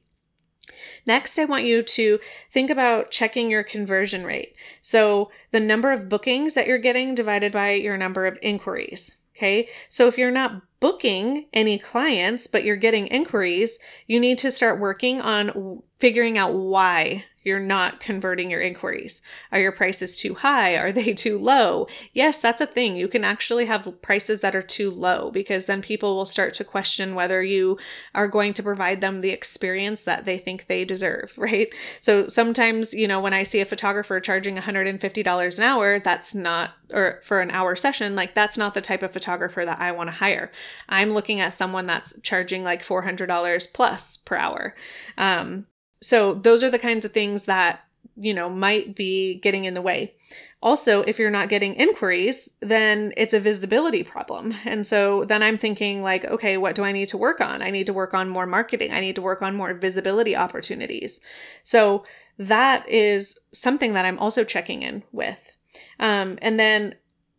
Next, 1.06 1.38
I 1.38 1.44
want 1.44 1.64
you 1.64 1.82
to 1.82 2.18
think 2.52 2.70
about 2.70 3.10
checking 3.10 3.50
your 3.50 3.62
conversion 3.62 4.24
rate. 4.24 4.54
So, 4.80 5.30
the 5.50 5.60
number 5.60 5.92
of 5.92 6.08
bookings 6.08 6.54
that 6.54 6.66
you're 6.66 6.78
getting 6.78 7.14
divided 7.14 7.52
by 7.52 7.72
your 7.72 7.96
number 7.96 8.26
of 8.26 8.38
inquiries. 8.42 9.18
Okay. 9.36 9.68
So, 9.88 10.08
if 10.08 10.18
you're 10.18 10.30
not 10.30 10.62
booking 10.80 11.46
any 11.52 11.78
clients, 11.78 12.46
but 12.46 12.64
you're 12.64 12.76
getting 12.76 13.06
inquiries, 13.06 13.78
you 14.06 14.18
need 14.18 14.38
to 14.38 14.50
start 14.50 14.80
working 14.80 15.20
on 15.20 15.82
figuring 15.98 16.38
out 16.38 16.54
why 16.54 17.24
you're 17.42 17.58
not 17.58 18.00
converting 18.00 18.50
your 18.50 18.60
inquiries. 18.60 19.22
Are 19.50 19.60
your 19.60 19.72
prices 19.72 20.14
too 20.14 20.34
high? 20.34 20.76
Are 20.76 20.92
they 20.92 21.14
too 21.14 21.38
low? 21.38 21.86
Yes, 22.12 22.40
that's 22.40 22.60
a 22.60 22.66
thing. 22.66 22.96
You 22.96 23.08
can 23.08 23.24
actually 23.24 23.66
have 23.66 24.02
prices 24.02 24.40
that 24.40 24.54
are 24.54 24.62
too 24.62 24.90
low 24.90 25.30
because 25.30 25.66
then 25.66 25.80
people 25.80 26.16
will 26.16 26.26
start 26.26 26.52
to 26.54 26.64
question 26.64 27.14
whether 27.14 27.42
you 27.42 27.78
are 28.14 28.28
going 28.28 28.52
to 28.54 28.62
provide 28.62 29.00
them 29.00 29.20
the 29.20 29.30
experience 29.30 30.02
that 30.02 30.26
they 30.26 30.36
think 30.36 30.66
they 30.66 30.84
deserve, 30.84 31.32
right? 31.38 31.72
So 32.00 32.28
sometimes, 32.28 32.92
you 32.92 33.08
know, 33.08 33.20
when 33.20 33.34
I 33.34 33.42
see 33.42 33.60
a 33.60 33.66
photographer 33.66 34.20
charging 34.20 34.56
$150 34.56 35.58
an 35.58 35.64
hour, 35.64 35.98
that's 35.98 36.34
not, 36.34 36.72
or 36.92 37.20
for 37.22 37.40
an 37.40 37.50
hour 37.50 37.74
session, 37.74 38.14
like 38.14 38.34
that's 38.34 38.58
not 38.58 38.74
the 38.74 38.80
type 38.80 39.02
of 39.02 39.12
photographer 39.12 39.64
that 39.64 39.80
I 39.80 39.92
want 39.92 40.08
to 40.08 40.16
hire. 40.16 40.50
I'm 40.88 41.12
looking 41.12 41.40
at 41.40 41.52
someone 41.52 41.86
that's 41.86 42.18
charging 42.22 42.64
like 42.64 42.84
$400 42.84 43.72
plus 43.72 44.16
per 44.18 44.36
hour. 44.36 44.74
Um, 45.18 45.66
so 46.00 46.34
those 46.34 46.62
are 46.62 46.70
the 46.70 46.78
kinds 46.78 47.04
of 47.04 47.12
things 47.12 47.44
that, 47.44 47.84
you 48.16 48.34
know, 48.34 48.48
might 48.48 48.94
be 48.94 49.34
getting 49.36 49.64
in 49.64 49.74
the 49.74 49.82
way. 49.82 50.14
Also, 50.62 51.00
if 51.02 51.18
you're 51.18 51.30
not 51.30 51.48
getting 51.48 51.74
inquiries, 51.74 52.50
then 52.60 53.14
it's 53.16 53.32
a 53.32 53.40
visibility 53.40 54.02
problem. 54.02 54.54
And 54.64 54.86
so 54.86 55.24
then 55.24 55.42
I'm 55.42 55.56
thinking, 55.56 56.02
like, 56.02 56.24
okay, 56.26 56.58
what 56.58 56.74
do 56.74 56.84
I 56.84 56.92
need 56.92 57.08
to 57.08 57.16
work 57.16 57.40
on? 57.40 57.62
I 57.62 57.70
need 57.70 57.86
to 57.86 57.94
work 57.94 58.12
on 58.12 58.28
more 58.28 58.46
marketing. 58.46 58.92
I 58.92 59.00
need 59.00 59.16
to 59.16 59.22
work 59.22 59.40
on 59.40 59.56
more 59.56 59.72
visibility 59.72 60.36
opportunities. 60.36 61.20
So 61.62 62.04
that 62.38 62.86
is 62.88 63.38
something 63.52 63.94
that 63.94 64.04
I'm 64.04 64.18
also 64.18 64.44
checking 64.44 64.82
in 64.82 65.02
with. 65.12 65.52
Um, 65.98 66.38
and 66.42 66.58
then 66.60 66.94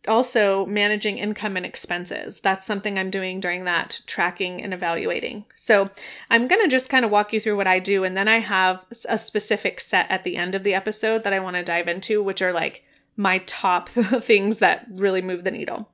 also 0.08 0.66
managing 0.66 1.18
income 1.18 1.56
and 1.56 1.64
expenses. 1.64 2.40
That's 2.40 2.66
something 2.66 2.98
I'm 2.98 3.10
doing 3.10 3.40
during 3.40 3.64
that 3.64 4.00
tracking 4.06 4.62
and 4.62 4.74
evaluating. 4.74 5.44
So 5.54 5.90
I'm 6.30 6.48
going 6.48 6.62
to 6.62 6.68
just 6.68 6.88
kind 6.88 7.04
of 7.04 7.10
walk 7.10 7.32
you 7.32 7.40
through 7.40 7.56
what 7.56 7.68
I 7.68 7.78
do. 7.78 8.04
And 8.04 8.16
then 8.16 8.28
I 8.28 8.40
have 8.40 8.84
a 9.08 9.18
specific 9.18 9.80
set 9.80 10.10
at 10.10 10.24
the 10.24 10.36
end 10.36 10.54
of 10.54 10.64
the 10.64 10.74
episode 10.74 11.24
that 11.24 11.32
I 11.32 11.40
want 11.40 11.56
to 11.56 11.62
dive 11.62 11.88
into, 11.88 12.22
which 12.22 12.42
are 12.42 12.52
like 12.52 12.84
my 13.16 13.38
top 13.46 13.88
things 14.20 14.58
that 14.58 14.86
really 14.90 15.22
move 15.22 15.44
the 15.44 15.50
needle. 15.50 15.88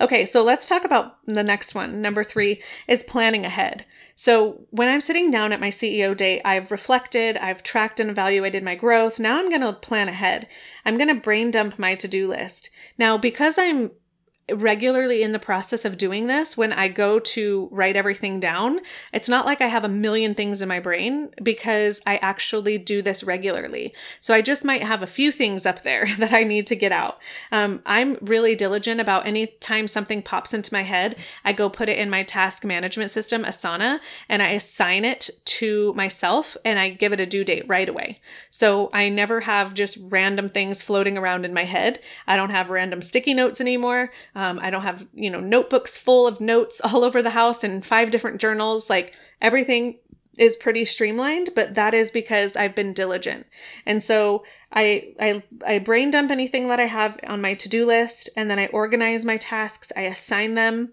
Okay, 0.00 0.24
so 0.24 0.42
let's 0.42 0.68
talk 0.68 0.84
about 0.84 1.18
the 1.26 1.42
next 1.42 1.74
one. 1.74 2.00
Number 2.00 2.24
three 2.24 2.62
is 2.88 3.02
planning 3.02 3.44
ahead. 3.44 3.84
So, 4.16 4.66
when 4.70 4.88
I'm 4.88 5.00
sitting 5.00 5.30
down 5.30 5.52
at 5.52 5.60
my 5.60 5.70
CEO 5.70 6.14
date, 6.14 6.42
I've 6.44 6.70
reflected, 6.70 7.38
I've 7.38 7.62
tracked 7.62 8.00
and 8.00 8.10
evaluated 8.10 8.62
my 8.62 8.74
growth. 8.74 9.18
Now 9.18 9.38
I'm 9.38 9.48
going 9.48 9.62
to 9.62 9.72
plan 9.72 10.08
ahead. 10.08 10.46
I'm 10.84 10.96
going 10.96 11.08
to 11.08 11.14
brain 11.14 11.50
dump 11.50 11.78
my 11.78 11.94
to 11.94 12.08
do 12.08 12.28
list. 12.28 12.70
Now, 12.98 13.16
because 13.16 13.56
I'm 13.58 13.92
regularly 14.54 15.22
in 15.22 15.32
the 15.32 15.38
process 15.38 15.84
of 15.84 15.98
doing 15.98 16.26
this 16.26 16.56
when 16.56 16.72
I 16.72 16.88
go 16.88 17.18
to 17.18 17.68
write 17.70 17.96
everything 17.96 18.40
down. 18.40 18.80
It's 19.12 19.28
not 19.28 19.46
like 19.46 19.60
I 19.60 19.66
have 19.66 19.84
a 19.84 19.88
million 19.88 20.34
things 20.34 20.62
in 20.62 20.68
my 20.68 20.80
brain 20.80 21.30
because 21.42 22.00
I 22.06 22.16
actually 22.18 22.78
do 22.78 23.02
this 23.02 23.22
regularly. 23.22 23.94
So 24.20 24.34
I 24.34 24.42
just 24.42 24.64
might 24.64 24.82
have 24.82 25.02
a 25.02 25.06
few 25.06 25.32
things 25.32 25.66
up 25.66 25.82
there 25.82 26.08
that 26.18 26.32
I 26.32 26.42
need 26.44 26.66
to 26.68 26.76
get 26.76 26.92
out. 26.92 27.18
Um, 27.52 27.82
I'm 27.86 28.16
really 28.20 28.54
diligent 28.54 29.00
about 29.00 29.26
any 29.26 29.46
time 29.46 29.88
something 29.88 30.22
pops 30.22 30.54
into 30.54 30.72
my 30.72 30.82
head, 30.82 31.16
I 31.44 31.52
go 31.52 31.68
put 31.68 31.88
it 31.88 31.98
in 31.98 32.10
my 32.10 32.22
task 32.22 32.64
management 32.64 33.10
system, 33.10 33.44
Asana, 33.44 34.00
and 34.28 34.42
I 34.42 34.50
assign 34.50 35.04
it 35.04 35.30
to 35.44 35.92
myself 35.94 36.56
and 36.64 36.78
I 36.78 36.90
give 36.90 37.12
it 37.12 37.20
a 37.20 37.26
due 37.26 37.44
date 37.44 37.64
right 37.68 37.88
away. 37.88 38.20
So 38.50 38.90
I 38.92 39.08
never 39.08 39.40
have 39.40 39.74
just 39.74 39.98
random 40.08 40.48
things 40.48 40.82
floating 40.82 41.16
around 41.16 41.44
in 41.44 41.54
my 41.54 41.64
head. 41.64 42.00
I 42.26 42.36
don't 42.36 42.50
have 42.50 42.70
random 42.70 43.02
sticky 43.02 43.34
notes 43.34 43.60
anymore. 43.60 44.12
Um, 44.40 44.58
I 44.62 44.70
don't 44.70 44.84
have, 44.84 45.06
you 45.12 45.28
know, 45.28 45.38
notebooks 45.38 45.98
full 45.98 46.26
of 46.26 46.40
notes 46.40 46.80
all 46.84 47.04
over 47.04 47.22
the 47.22 47.30
house 47.30 47.62
and 47.62 47.84
five 47.84 48.10
different 48.10 48.40
journals. 48.40 48.88
Like 48.88 49.14
everything 49.42 49.98
is 50.38 50.56
pretty 50.56 50.86
streamlined, 50.86 51.50
but 51.54 51.74
that 51.74 51.92
is 51.92 52.10
because 52.10 52.56
I've 52.56 52.74
been 52.74 52.94
diligent. 52.94 53.46
And 53.84 54.02
so 54.02 54.44
I 54.72 55.12
I 55.20 55.42
I 55.66 55.78
brain 55.78 56.10
dump 56.10 56.30
anything 56.30 56.68
that 56.68 56.80
I 56.80 56.86
have 56.86 57.20
on 57.26 57.42
my 57.42 57.52
to-do 57.52 57.84
list 57.84 58.30
and 58.34 58.50
then 58.50 58.58
I 58.58 58.68
organize 58.68 59.26
my 59.26 59.36
tasks, 59.36 59.92
I 59.94 60.02
assign 60.02 60.54
them. 60.54 60.92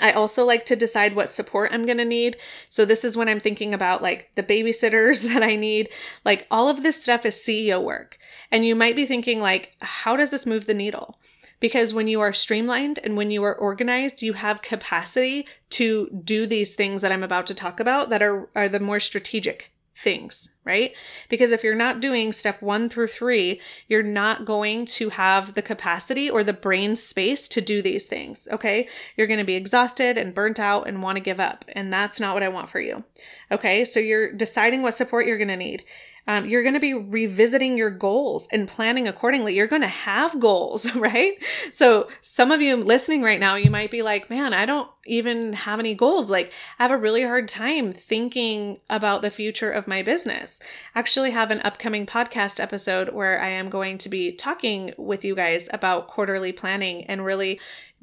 I 0.00 0.10
also 0.12 0.44
like 0.44 0.64
to 0.64 0.74
decide 0.74 1.14
what 1.14 1.28
support 1.28 1.70
I'm 1.70 1.84
going 1.84 1.98
to 1.98 2.04
need. 2.06 2.38
So 2.70 2.86
this 2.86 3.04
is 3.04 3.14
when 3.14 3.28
I'm 3.28 3.40
thinking 3.40 3.74
about 3.74 4.02
like 4.02 4.30
the 4.34 4.42
babysitters 4.42 5.22
that 5.32 5.42
I 5.42 5.54
need. 5.54 5.90
Like 6.24 6.48
all 6.50 6.68
of 6.68 6.82
this 6.82 7.00
stuff 7.00 7.24
is 7.26 7.36
CEO 7.36 7.80
work. 7.80 8.18
And 8.50 8.66
you 8.66 8.74
might 8.74 8.96
be 8.96 9.06
thinking 9.06 9.38
like 9.38 9.76
how 9.82 10.16
does 10.16 10.32
this 10.32 10.46
move 10.46 10.64
the 10.66 10.74
needle? 10.74 11.18
Because 11.62 11.94
when 11.94 12.08
you 12.08 12.20
are 12.20 12.32
streamlined 12.32 12.98
and 13.04 13.16
when 13.16 13.30
you 13.30 13.44
are 13.44 13.54
organized, 13.54 14.20
you 14.20 14.32
have 14.32 14.62
capacity 14.62 15.46
to 15.70 16.10
do 16.24 16.44
these 16.44 16.74
things 16.74 17.00
that 17.00 17.12
I'm 17.12 17.22
about 17.22 17.46
to 17.46 17.54
talk 17.54 17.78
about 17.78 18.10
that 18.10 18.20
are, 18.20 18.50
are 18.56 18.68
the 18.68 18.80
more 18.80 18.98
strategic 18.98 19.70
things, 19.96 20.56
right? 20.64 20.92
Because 21.28 21.52
if 21.52 21.62
you're 21.62 21.76
not 21.76 22.00
doing 22.00 22.32
step 22.32 22.60
one 22.60 22.88
through 22.88 23.06
three, 23.06 23.60
you're 23.86 24.02
not 24.02 24.44
going 24.44 24.86
to 24.86 25.10
have 25.10 25.54
the 25.54 25.62
capacity 25.62 26.28
or 26.28 26.42
the 26.42 26.52
brain 26.52 26.96
space 26.96 27.46
to 27.46 27.60
do 27.60 27.80
these 27.80 28.08
things, 28.08 28.48
okay? 28.50 28.88
You're 29.16 29.28
going 29.28 29.38
to 29.38 29.44
be 29.44 29.54
exhausted 29.54 30.18
and 30.18 30.34
burnt 30.34 30.58
out 30.58 30.88
and 30.88 31.00
want 31.00 31.14
to 31.14 31.20
give 31.20 31.38
up. 31.38 31.64
And 31.68 31.92
that's 31.92 32.18
not 32.18 32.34
what 32.34 32.42
I 32.42 32.48
want 32.48 32.70
for 32.70 32.80
you, 32.80 33.04
okay? 33.52 33.84
So 33.84 34.00
you're 34.00 34.32
deciding 34.32 34.82
what 34.82 34.94
support 34.94 35.26
you're 35.26 35.38
going 35.38 35.46
to 35.46 35.56
need. 35.56 35.84
Um, 36.26 36.46
you're 36.46 36.62
going 36.62 36.74
to 36.74 36.80
be 36.80 36.94
revisiting 36.94 37.76
your 37.76 37.90
goals 37.90 38.46
and 38.52 38.68
planning 38.68 39.08
accordingly. 39.08 39.54
You're 39.54 39.66
going 39.66 39.82
to 39.82 39.88
have 39.88 40.38
goals, 40.38 40.94
right? 40.94 41.34
So, 41.72 42.08
some 42.20 42.52
of 42.52 42.60
you 42.60 42.76
listening 42.76 43.22
right 43.22 43.40
now, 43.40 43.56
you 43.56 43.70
might 43.70 43.90
be 43.90 44.02
like, 44.02 44.30
man, 44.30 44.54
I 44.54 44.64
don't 44.64 44.88
even 45.04 45.52
have 45.52 45.80
any 45.80 45.94
goals. 45.94 46.30
Like, 46.30 46.52
I 46.78 46.84
have 46.84 46.92
a 46.92 46.96
really 46.96 47.22
hard 47.22 47.48
time 47.48 47.92
thinking 47.92 48.78
about 48.88 49.22
the 49.22 49.30
future 49.30 49.70
of 49.70 49.88
my 49.88 50.02
business. 50.02 50.60
I 50.94 51.00
actually 51.00 51.32
have 51.32 51.50
an 51.50 51.60
upcoming 51.60 52.06
podcast 52.06 52.60
episode 52.60 53.12
where 53.12 53.40
I 53.40 53.48
am 53.48 53.68
going 53.68 53.98
to 53.98 54.08
be 54.08 54.32
talking 54.32 54.94
with 54.96 55.24
you 55.24 55.34
guys 55.34 55.68
about 55.72 56.06
quarterly 56.06 56.52
planning 56.52 57.04
and 57.04 57.24
really 57.24 57.60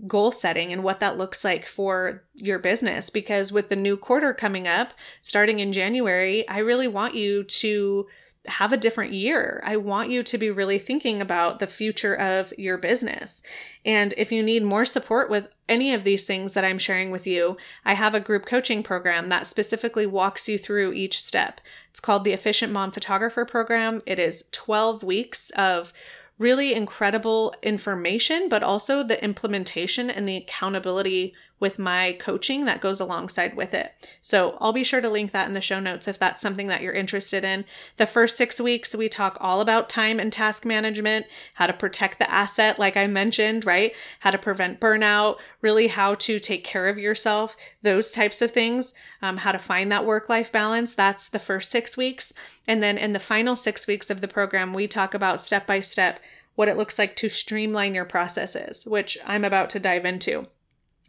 goal 0.08 0.32
setting 0.32 0.72
and 0.72 0.84
what 0.84 1.00
that 1.00 1.18
looks 1.18 1.44
like 1.44 1.66
for 1.66 2.24
your 2.36 2.60
business. 2.60 3.10
Because 3.10 3.52
with 3.52 3.70
the 3.70 3.76
new 3.76 3.98
quarter 3.98 4.34
coming 4.34 4.68
up, 4.68 4.94
starting 5.22 5.60
in 5.60 5.74
January, 5.74 6.48
I 6.48 6.60
really 6.60 6.88
want 6.88 7.16
you 7.16 7.44
to 7.44 8.08
have 8.48 8.72
a 8.72 8.78
different 8.78 9.14
year. 9.14 9.62
I 9.66 9.76
want 9.78 10.10
you 10.10 10.24
to 10.24 10.38
be 10.38 10.50
really 10.50 10.80
thinking 10.80 11.22
about 11.22 11.60
the 11.60 11.68
future 11.68 12.16
of 12.16 12.54
your 12.58 12.78
business. 12.78 13.44
And 13.86 14.14
if 14.18 14.32
you 14.32 14.42
need 14.42 14.64
more 14.64 14.86
support 14.86 15.30
with 15.30 15.50
any 15.68 15.94
of 15.94 16.04
these 16.04 16.26
things 16.26 16.54
that 16.54 16.64
I'm 16.64 16.80
sharing 16.80 17.12
with 17.12 17.28
you, 17.28 17.58
I 17.84 17.94
have 17.94 18.16
a 18.16 18.20
group 18.20 18.46
coaching 18.46 18.82
program 18.82 19.30
that 19.30 19.46
specifically 19.46 20.06
walks 20.06 20.48
you 20.48 20.58
through 20.58 20.94
each 20.94 21.22
step. 21.22 21.60
It's 21.92 22.00
called 22.00 22.24
the 22.24 22.34
Efficient 22.34 22.72
Mom 22.72 22.92
Photographer 22.92 23.46
Program. 23.46 24.02
It 24.06 24.20
is 24.20 24.46
12 24.52 25.04
weeks 25.04 25.50
of 25.52 25.94
really 26.40 26.74
incredible 26.74 27.54
information, 27.62 28.50
but 28.50 28.64
also 28.64 29.04
the 29.04 29.24
implementation 29.24 30.10
and 30.10 30.28
the 30.28 30.38
accountability 30.38 31.36
with 31.60 31.78
my 31.78 32.14
coaching 32.20 32.66
that 32.66 32.82
goes 32.82 33.00
alongside 33.00 33.56
with 33.56 33.74
it. 33.74 33.92
So 34.22 34.58
I'll 34.60 34.74
be 34.74 34.84
sure 34.84 35.02
to 35.02 35.10
link 35.10 35.32
that 35.32 35.48
in 35.48 35.54
the 35.54 35.62
show 35.62 35.80
notes 35.80 36.08
if 36.08 36.18
that's 36.18 36.42
something 36.42 36.68
that 36.68 36.82
you're 36.82 36.94
interested 36.94 37.44
in. 37.44 37.66
The 37.98 38.06
first 38.06 38.38
six 38.38 38.60
weeks, 38.62 38.96
we 38.96 39.10
talk 39.10 39.38
all 39.40 39.62
about 39.62 39.90
time 39.90 40.20
and 40.20 40.32
task 40.32 40.66
management, 40.66 41.26
how 41.56 41.68
to 41.68 41.74
protect 41.74 42.20
the 42.20 42.32
asset, 42.32 42.80
like 42.80 42.96
I 42.96 43.08
mentioned, 43.08 43.66
right? 43.66 43.94
How 44.22 44.32
to 44.32 44.38
prevent 44.38 44.80
burnout, 44.80 45.38
really 45.62 45.88
how 45.88 46.16
to 46.16 46.40
take 46.40 46.64
care 46.64 46.88
of 46.88 46.98
yourself, 46.98 47.58
those 47.82 48.12
types 48.12 48.42
of 48.42 48.52
things, 48.52 48.94
um, 49.22 49.38
how 49.38 49.52
to 49.52 49.60
find 49.60 49.92
that 49.92 50.06
work 50.06 50.30
life 50.30 50.52
balance. 50.52 50.94
That's 50.94 51.30
the 51.30 51.40
first 51.40 51.72
six 51.72 51.98
weeks. 51.98 52.34
And 52.68 52.82
then 52.82 52.98
in 52.98 53.14
the 53.14 53.20
final 53.20 53.56
six 53.56 53.88
weeks 53.88 54.10
of 54.10 54.22
the 54.22 54.28
program, 54.28 54.74
we 54.74 54.88
talk 54.88 55.14
about 55.14 55.42
step 55.42 55.68
by 55.68 55.82
step 55.82 56.20
what 56.56 56.68
it 56.68 56.78
looks 56.78 57.00
like 57.00 57.16
to 57.16 57.30
streamline 57.30 57.96
your 57.96 58.04
processes, 58.04 58.86
which 58.86 59.18
I'm 59.26 59.46
about 59.46 59.70
to 59.72 59.80
dive 59.80 60.06
into. 60.06 60.48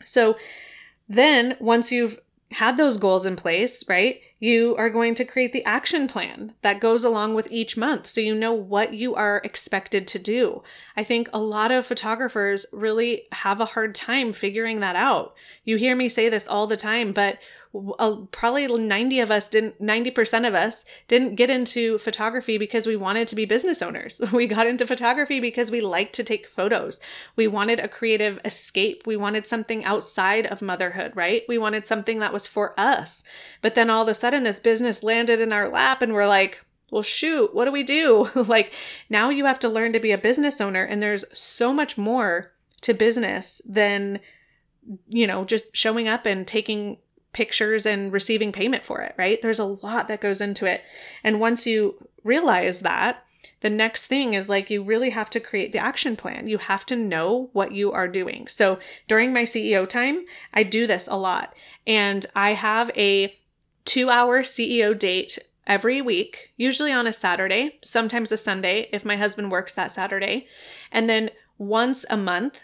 So 0.05 0.37
then 1.09 1.57
once 1.61 1.91
you've 1.91 2.21
had 2.53 2.77
those 2.77 2.99
goals 2.99 3.27
in 3.27 3.37
place, 3.37 3.89
right? 3.89 4.21
You 4.41 4.75
are 4.77 4.91
going 4.91 5.15
to 5.17 5.25
create 5.25 5.53
the 5.53 5.65
action 5.65 6.09
plan 6.09 6.55
that 6.63 6.81
goes 6.81 7.05
along 7.05 7.35
with 7.35 7.47
each 7.51 7.77
month 7.77 8.09
so 8.09 8.21
you 8.21 8.35
know 8.35 8.53
what 8.53 8.93
you 8.93 9.15
are 9.15 9.41
expected 9.45 10.09
to 10.09 10.19
do. 10.19 10.63
I 10.97 11.05
think 11.05 11.29
a 11.33 11.39
lot 11.39 11.71
of 11.71 11.87
photographers 11.87 12.67
really 12.73 13.25
have 13.33 13.61
a 13.61 13.67
hard 13.67 13.95
time 13.95 14.33
figuring 14.33 14.81
that 14.81 14.97
out. 14.97 15.35
You 15.65 15.77
hear 15.77 15.95
me 15.95 16.09
say 16.09 16.29
this 16.29 16.49
all 16.49 16.67
the 16.67 16.77
time, 16.77 17.13
but 17.13 17.39
probably 18.33 18.67
90 18.67 19.21
of 19.21 19.31
us 19.31 19.49
didn't 19.49 19.81
90% 19.81 20.47
of 20.47 20.55
us 20.55 20.85
didn't 21.07 21.37
get 21.37 21.51
into 21.51 21.99
photography 21.99 22.59
because 22.59 22.87
we 22.87 22.97
wanted 22.97 23.29
to 23.29 23.37
be 23.37 23.45
business 23.45 23.81
owners. 23.81 24.21
We 24.33 24.47
got 24.47 24.67
into 24.67 24.87
photography 24.87 25.39
because 25.39 25.71
we 25.71 25.81
liked 25.81 26.15
to 26.15 26.25
take 26.25 26.47
photos. 26.47 26.99
We 27.37 27.47
wanted 27.47 27.79
a 27.79 27.89
creative 27.89 28.41
escape. 28.45 29.07
We 29.07 29.17
wanted 29.17 29.47
something 29.47 29.85
outside 29.85 30.47
of 30.47 30.63
motherhood 30.63 31.13
right? 31.15 31.43
We 31.49 31.59
wanted 31.59 31.87
something 31.87 32.19
that 32.21 32.33
was 32.33 32.47
for 32.47 32.79
us. 32.79 33.23
But 33.63 33.75
then 33.75 33.91
all 33.91 34.03
of 34.03 34.09
a 34.09 34.15
sudden 34.15 34.43
this 34.43 34.59
business 34.59 35.03
landed 35.03 35.41
in 35.41 35.53
our 35.53 35.69
lap 35.69 36.03
and 36.03 36.13
we're 36.13 36.27
like 36.27 36.65
well, 36.91 37.03
shoot, 37.03 37.55
what 37.55 37.67
do 37.67 37.71
we 37.71 37.85
do? 37.85 38.29
like, 38.35 38.73
now 39.09 39.31
you 39.31 39.45
have 39.45 39.61
to 39.61 39.69
learn 39.69 39.93
to 39.93 40.01
be 40.01 40.11
a 40.11 40.19
business 40.19 40.61
owner, 40.61 40.83
and 40.83 41.01
there's 41.01 41.25
so 41.39 41.73
much 41.73 41.97
more 41.97 42.53
to 42.81 42.95
business 42.95 43.63
than, 43.65 44.19
you 45.09 45.25
know, 45.25 45.45
just 45.45 45.77
showing 45.77 46.09
up 46.09 46.27
and 46.27 46.49
taking 46.49 46.99
pictures 47.33 47.87
and 47.87 48.13
receiving 48.13 48.53
payment 48.53 48.85
for 48.85 49.01
it, 49.03 49.15
right? 49.17 49.41
There's 49.41 49.59
a 49.59 49.65
lot 49.65 50.09
that 50.09 50.21
goes 50.21 50.41
into 50.41 50.67
it. 50.67 50.83
And 51.23 51.41
once 51.41 51.67
you 51.67 52.09
realize 52.25 52.81
that, 52.81 53.25
the 53.61 53.71
next 53.71 54.07
thing 54.07 54.35
is 54.35 54.49
like 54.49 54.71
you 54.71 54.83
really 54.83 55.11
have 55.11 55.31
to 55.31 55.41
create 55.41 55.73
the 55.73 55.79
action 55.79 56.17
plan. 56.17 56.49
You 56.49 56.59
have 56.59 56.87
to 56.87 56.97
know 56.97 57.51
what 57.53 57.73
you 57.73 57.93
are 57.93 58.09
doing. 58.09 58.47
So 58.49 58.79
during 59.07 59.33
my 59.33 59.43
CEO 59.43 59.87
time, 59.87 60.25
I 60.53 60.63
do 60.63 60.87
this 60.87 61.07
a 61.07 61.17
lot. 61.17 61.55
And 61.87 62.27
I 62.35 62.55
have 62.55 62.91
a 62.97 63.37
two 63.85 64.11
hour 64.11 64.43
CEO 64.43 64.99
date 64.99 65.39
every 65.67 66.01
week, 66.01 66.53
usually 66.57 66.93
on 66.93 67.07
a 67.07 67.13
Saturday, 67.13 67.79
sometimes 67.83 68.33
a 68.33 68.37
Sunday 68.37 68.89
if 68.93 69.05
my 69.05 69.17
husband 69.17 69.51
works 69.51 69.75
that 69.75 69.93
Saturday. 69.93 70.47
And 70.91 71.09
then 71.09 71.31
once 71.59 72.05
a 72.09 72.17
month, 72.17 72.61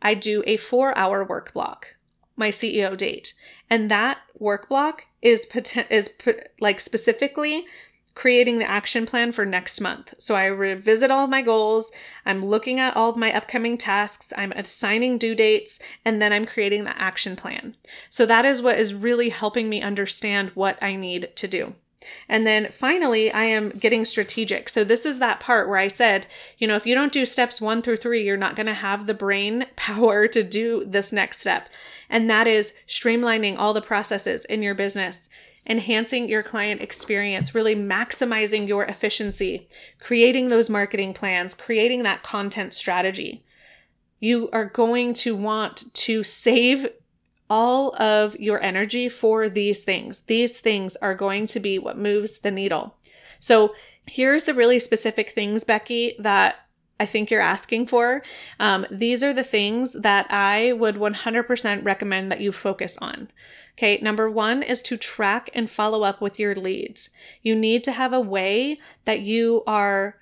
I 0.00 0.14
do 0.14 0.42
a 0.46 0.56
four 0.56 0.96
hour 0.96 1.24
work 1.24 1.52
block, 1.52 1.96
my 2.36 2.50
CEO 2.50 2.96
date. 2.96 3.34
And 3.68 3.90
that 3.90 4.18
work 4.38 4.68
block 4.68 5.06
is 5.22 5.46
is 5.90 6.08
put, 6.08 6.48
like 6.60 6.80
specifically 6.80 7.66
creating 8.16 8.58
the 8.58 8.68
action 8.68 9.04
plan 9.04 9.30
for 9.30 9.44
next 9.44 9.78
month. 9.80 10.14
So 10.18 10.34
I 10.34 10.46
revisit 10.46 11.10
all 11.10 11.24
of 11.24 11.30
my 11.30 11.42
goals, 11.42 11.92
I'm 12.24 12.44
looking 12.44 12.80
at 12.80 12.96
all 12.96 13.10
of 13.10 13.16
my 13.16 13.32
upcoming 13.32 13.76
tasks, 13.76 14.32
I'm 14.36 14.52
assigning 14.52 15.18
due 15.18 15.34
dates, 15.34 15.78
and 16.02 16.20
then 16.20 16.32
I'm 16.32 16.46
creating 16.46 16.84
the 16.84 16.98
action 17.00 17.36
plan. 17.36 17.76
So 18.08 18.24
that 18.24 18.46
is 18.46 18.62
what 18.62 18.78
is 18.78 18.94
really 18.94 19.28
helping 19.28 19.68
me 19.68 19.82
understand 19.82 20.50
what 20.54 20.82
I 20.82 20.96
need 20.96 21.36
to 21.36 21.46
do. 21.46 21.74
And 22.28 22.46
then 22.46 22.70
finally, 22.70 23.32
I 23.32 23.44
am 23.44 23.70
getting 23.70 24.04
strategic. 24.04 24.68
So, 24.68 24.84
this 24.84 25.06
is 25.06 25.18
that 25.18 25.40
part 25.40 25.68
where 25.68 25.78
I 25.78 25.88
said, 25.88 26.26
you 26.58 26.68
know, 26.68 26.76
if 26.76 26.86
you 26.86 26.94
don't 26.94 27.12
do 27.12 27.26
steps 27.26 27.60
one 27.60 27.82
through 27.82 27.96
three, 27.96 28.24
you're 28.24 28.36
not 28.36 28.56
going 28.56 28.66
to 28.66 28.74
have 28.74 29.06
the 29.06 29.14
brain 29.14 29.66
power 29.76 30.28
to 30.28 30.42
do 30.42 30.84
this 30.84 31.12
next 31.12 31.40
step. 31.40 31.68
And 32.08 32.28
that 32.30 32.46
is 32.46 32.74
streamlining 32.86 33.56
all 33.58 33.74
the 33.74 33.80
processes 33.82 34.44
in 34.44 34.62
your 34.62 34.74
business, 34.74 35.28
enhancing 35.66 36.28
your 36.28 36.42
client 36.42 36.80
experience, 36.80 37.54
really 37.54 37.74
maximizing 37.74 38.68
your 38.68 38.84
efficiency, 38.84 39.68
creating 39.98 40.48
those 40.48 40.70
marketing 40.70 41.14
plans, 41.14 41.54
creating 41.54 42.02
that 42.04 42.22
content 42.22 42.72
strategy. 42.74 43.42
you 44.18 44.48
are 44.52 44.64
going 44.64 45.12
to 45.12 45.36
want 45.36 45.92
to 45.92 46.24
save 46.24 46.86
all 47.48 47.94
of 47.96 48.38
your 48.38 48.62
energy 48.62 49.08
for 49.08 49.48
these 49.48 49.84
things. 49.84 50.22
These 50.22 50.60
things 50.60 50.96
are 50.96 51.14
going 51.14 51.46
to 51.48 51.60
be 51.60 51.78
what 51.78 51.98
moves 51.98 52.38
the 52.38 52.50
needle. 52.50 52.96
So, 53.40 53.74
here's 54.08 54.44
the 54.44 54.54
really 54.54 54.78
specific 54.78 55.30
things, 55.30 55.64
Becky, 55.64 56.14
that 56.18 56.66
I 56.98 57.06
think 57.06 57.30
you're 57.30 57.40
asking 57.40 57.86
for. 57.86 58.22
Um, 58.58 58.86
these 58.90 59.22
are 59.22 59.32
the 59.32 59.44
things 59.44 59.92
that 59.94 60.26
I 60.30 60.72
would 60.72 60.96
100% 60.96 61.84
recommend 61.84 62.32
that 62.32 62.40
you 62.40 62.52
focus 62.52 62.96
on. 62.98 63.30
Okay, 63.76 63.98
number 64.00 64.30
one 64.30 64.62
is 64.62 64.80
to 64.82 64.96
track 64.96 65.50
and 65.52 65.70
follow 65.70 66.02
up 66.02 66.22
with 66.22 66.38
your 66.38 66.54
leads. 66.54 67.10
You 67.42 67.54
need 67.54 67.84
to 67.84 67.92
have 67.92 68.14
a 68.14 68.20
way 68.20 68.78
that 69.04 69.20
you 69.20 69.62
are 69.66 70.16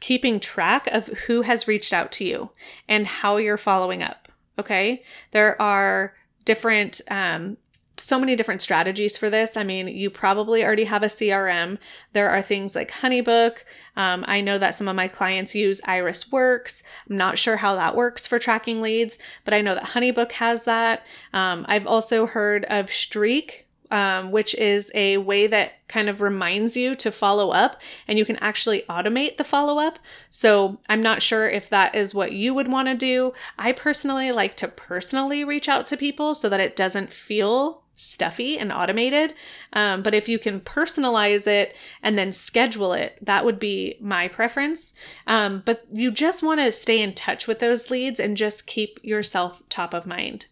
keeping 0.00 0.40
track 0.40 0.86
of 0.86 1.08
who 1.08 1.42
has 1.42 1.68
reached 1.68 1.92
out 1.92 2.10
to 2.12 2.24
you 2.24 2.50
and 2.88 3.06
how 3.06 3.36
you're 3.36 3.58
following 3.58 4.02
up. 4.02 4.28
Okay, 4.58 5.02
there 5.32 5.60
are 5.60 6.14
different 6.44 7.00
um, 7.10 7.56
so 7.96 8.18
many 8.18 8.34
different 8.34 8.60
strategies 8.60 9.16
for 9.16 9.30
this. 9.30 9.56
I 9.56 9.64
mean, 9.64 9.86
you 9.86 10.10
probably 10.10 10.64
already 10.64 10.84
have 10.84 11.02
a 11.02 11.06
CRM. 11.06 11.78
There 12.12 12.28
are 12.28 12.42
things 12.42 12.74
like 12.74 12.90
Honeybook. 12.90 13.58
Um, 13.96 14.24
I 14.26 14.40
know 14.40 14.58
that 14.58 14.74
some 14.74 14.88
of 14.88 14.96
my 14.96 15.06
clients 15.06 15.54
use 15.54 15.80
Iris 15.84 16.30
Works. 16.32 16.82
I'm 17.08 17.16
not 17.16 17.38
sure 17.38 17.56
how 17.56 17.76
that 17.76 17.94
works 17.94 18.26
for 18.26 18.38
tracking 18.38 18.80
leads, 18.80 19.18
but 19.44 19.54
I 19.54 19.60
know 19.60 19.74
that 19.74 19.84
Honeybook 19.84 20.32
has 20.32 20.64
that. 20.64 21.06
Um, 21.32 21.64
I've 21.68 21.86
also 21.86 22.26
heard 22.26 22.64
of 22.64 22.92
Streak, 22.92 23.63
um, 23.94 24.32
which 24.32 24.56
is 24.56 24.90
a 24.92 25.18
way 25.18 25.46
that 25.46 25.74
kind 25.86 26.08
of 26.08 26.20
reminds 26.20 26.76
you 26.76 26.96
to 26.96 27.12
follow 27.12 27.52
up 27.52 27.80
and 28.08 28.18
you 28.18 28.24
can 28.24 28.34
actually 28.38 28.82
automate 28.90 29.36
the 29.36 29.44
follow 29.44 29.78
up. 29.78 30.00
So 30.30 30.80
I'm 30.88 31.00
not 31.00 31.22
sure 31.22 31.48
if 31.48 31.70
that 31.70 31.94
is 31.94 32.12
what 32.12 32.32
you 32.32 32.54
would 32.54 32.66
want 32.66 32.88
to 32.88 32.96
do. 32.96 33.34
I 33.56 33.70
personally 33.70 34.32
like 34.32 34.56
to 34.56 34.66
personally 34.66 35.44
reach 35.44 35.68
out 35.68 35.86
to 35.86 35.96
people 35.96 36.34
so 36.34 36.48
that 36.48 36.58
it 36.58 36.74
doesn't 36.74 37.12
feel 37.12 37.84
stuffy 37.94 38.58
and 38.58 38.72
automated. 38.72 39.34
Um, 39.72 40.02
but 40.02 40.12
if 40.12 40.28
you 40.28 40.40
can 40.40 40.58
personalize 40.58 41.46
it 41.46 41.76
and 42.02 42.18
then 42.18 42.32
schedule 42.32 42.94
it, 42.94 43.16
that 43.22 43.44
would 43.44 43.60
be 43.60 43.96
my 44.00 44.26
preference. 44.26 44.92
Um, 45.28 45.62
but 45.64 45.86
you 45.92 46.10
just 46.10 46.42
want 46.42 46.58
to 46.58 46.72
stay 46.72 47.00
in 47.00 47.14
touch 47.14 47.46
with 47.46 47.60
those 47.60 47.92
leads 47.92 48.18
and 48.18 48.36
just 48.36 48.66
keep 48.66 48.98
yourself 49.04 49.62
top 49.68 49.94
of 49.94 50.04
mind. 50.04 50.46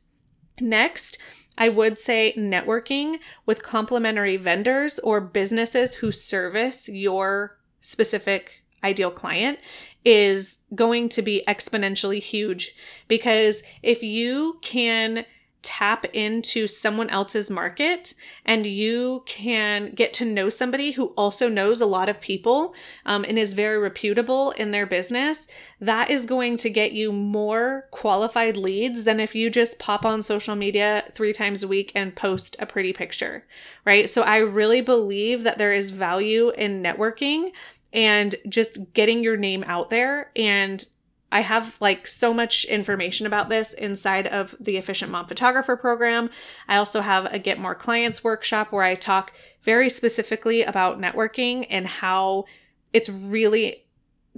Next, 0.60 1.18
I 1.58 1.68
would 1.68 1.98
say 1.98 2.34
networking 2.36 3.18
with 3.46 3.62
complementary 3.62 4.36
vendors 4.36 4.98
or 5.00 5.20
businesses 5.20 5.94
who 5.94 6.10
service 6.10 6.88
your 6.88 7.58
specific 7.80 8.62
ideal 8.82 9.10
client 9.10 9.58
is 10.04 10.62
going 10.74 11.08
to 11.10 11.22
be 11.22 11.44
exponentially 11.46 12.20
huge 12.20 12.74
because 13.06 13.62
if 13.82 14.02
you 14.02 14.58
can 14.62 15.24
tap 15.62 16.04
into 16.12 16.66
someone 16.66 17.08
else's 17.08 17.48
market 17.48 18.14
and 18.44 18.66
you 18.66 19.22
can 19.26 19.92
get 19.94 20.12
to 20.12 20.24
know 20.24 20.48
somebody 20.48 20.90
who 20.92 21.06
also 21.16 21.48
knows 21.48 21.80
a 21.80 21.86
lot 21.86 22.08
of 22.08 22.20
people 22.20 22.74
um, 23.06 23.24
and 23.24 23.38
is 23.38 23.54
very 23.54 23.78
reputable 23.78 24.50
in 24.52 24.72
their 24.72 24.86
business, 24.86 25.46
that 25.80 26.10
is 26.10 26.26
going 26.26 26.56
to 26.56 26.68
get 26.68 26.92
you 26.92 27.12
more 27.12 27.86
qualified 27.90 28.56
leads 28.56 29.04
than 29.04 29.20
if 29.20 29.34
you 29.34 29.50
just 29.50 29.78
pop 29.78 30.04
on 30.04 30.22
social 30.22 30.56
media 30.56 31.04
three 31.14 31.32
times 31.32 31.62
a 31.62 31.68
week 31.68 31.92
and 31.94 32.16
post 32.16 32.56
a 32.58 32.66
pretty 32.66 32.92
picture, 32.92 33.44
right? 33.84 34.10
So 34.10 34.22
I 34.22 34.38
really 34.38 34.80
believe 34.80 35.44
that 35.44 35.58
there 35.58 35.72
is 35.72 35.90
value 35.90 36.50
in 36.50 36.82
networking 36.82 37.50
and 37.92 38.34
just 38.48 38.92
getting 38.94 39.22
your 39.22 39.36
name 39.36 39.64
out 39.66 39.90
there 39.90 40.30
and 40.34 40.84
I 41.32 41.40
have 41.40 41.78
like 41.80 42.06
so 42.06 42.32
much 42.32 42.66
information 42.66 43.26
about 43.26 43.48
this 43.48 43.72
inside 43.72 44.26
of 44.26 44.54
the 44.60 44.76
Efficient 44.76 45.10
Mom 45.10 45.26
Photographer 45.26 45.76
program. 45.76 46.30
I 46.68 46.76
also 46.76 47.00
have 47.00 47.24
a 47.32 47.38
Get 47.38 47.58
More 47.58 47.74
Clients 47.74 48.22
workshop 48.22 48.70
where 48.70 48.84
I 48.84 48.94
talk 48.94 49.32
very 49.64 49.88
specifically 49.88 50.62
about 50.62 51.00
networking 51.00 51.66
and 51.70 51.86
how 51.86 52.44
it's 52.92 53.08
really 53.08 53.84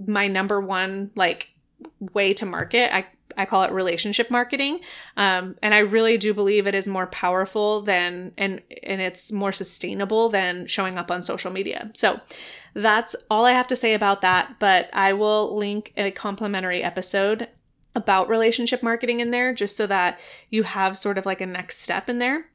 my 0.06 0.28
number 0.28 0.60
one 0.60 1.10
like 1.16 1.50
way 2.12 2.32
to 2.34 2.46
market. 2.46 2.94
I 2.94 3.06
I 3.36 3.44
call 3.44 3.62
it 3.62 3.72
relationship 3.72 4.30
marketing. 4.30 4.80
Um, 5.16 5.56
and 5.62 5.74
I 5.74 5.78
really 5.78 6.18
do 6.18 6.34
believe 6.34 6.66
it 6.66 6.74
is 6.74 6.88
more 6.88 7.06
powerful 7.06 7.82
than 7.82 8.32
and 8.36 8.62
and 8.82 9.00
it's 9.00 9.32
more 9.32 9.52
sustainable 9.52 10.28
than 10.28 10.66
showing 10.66 10.96
up 10.96 11.10
on 11.10 11.22
social 11.22 11.50
media. 11.50 11.90
So 11.94 12.20
that's 12.74 13.14
all 13.30 13.44
I 13.46 13.52
have 13.52 13.66
to 13.68 13.76
say 13.76 13.94
about 13.94 14.20
that. 14.22 14.56
But 14.58 14.90
I 14.92 15.12
will 15.12 15.56
link 15.56 15.92
a 15.96 16.10
complimentary 16.10 16.82
episode 16.82 17.48
about 17.94 18.28
relationship 18.28 18.82
marketing 18.82 19.20
in 19.20 19.30
there 19.30 19.54
just 19.54 19.76
so 19.76 19.86
that 19.86 20.18
you 20.50 20.64
have 20.64 20.98
sort 20.98 21.18
of 21.18 21.26
like 21.26 21.40
a 21.40 21.46
next 21.46 21.78
step 21.78 22.10
in 22.10 22.18
there. 22.18 22.46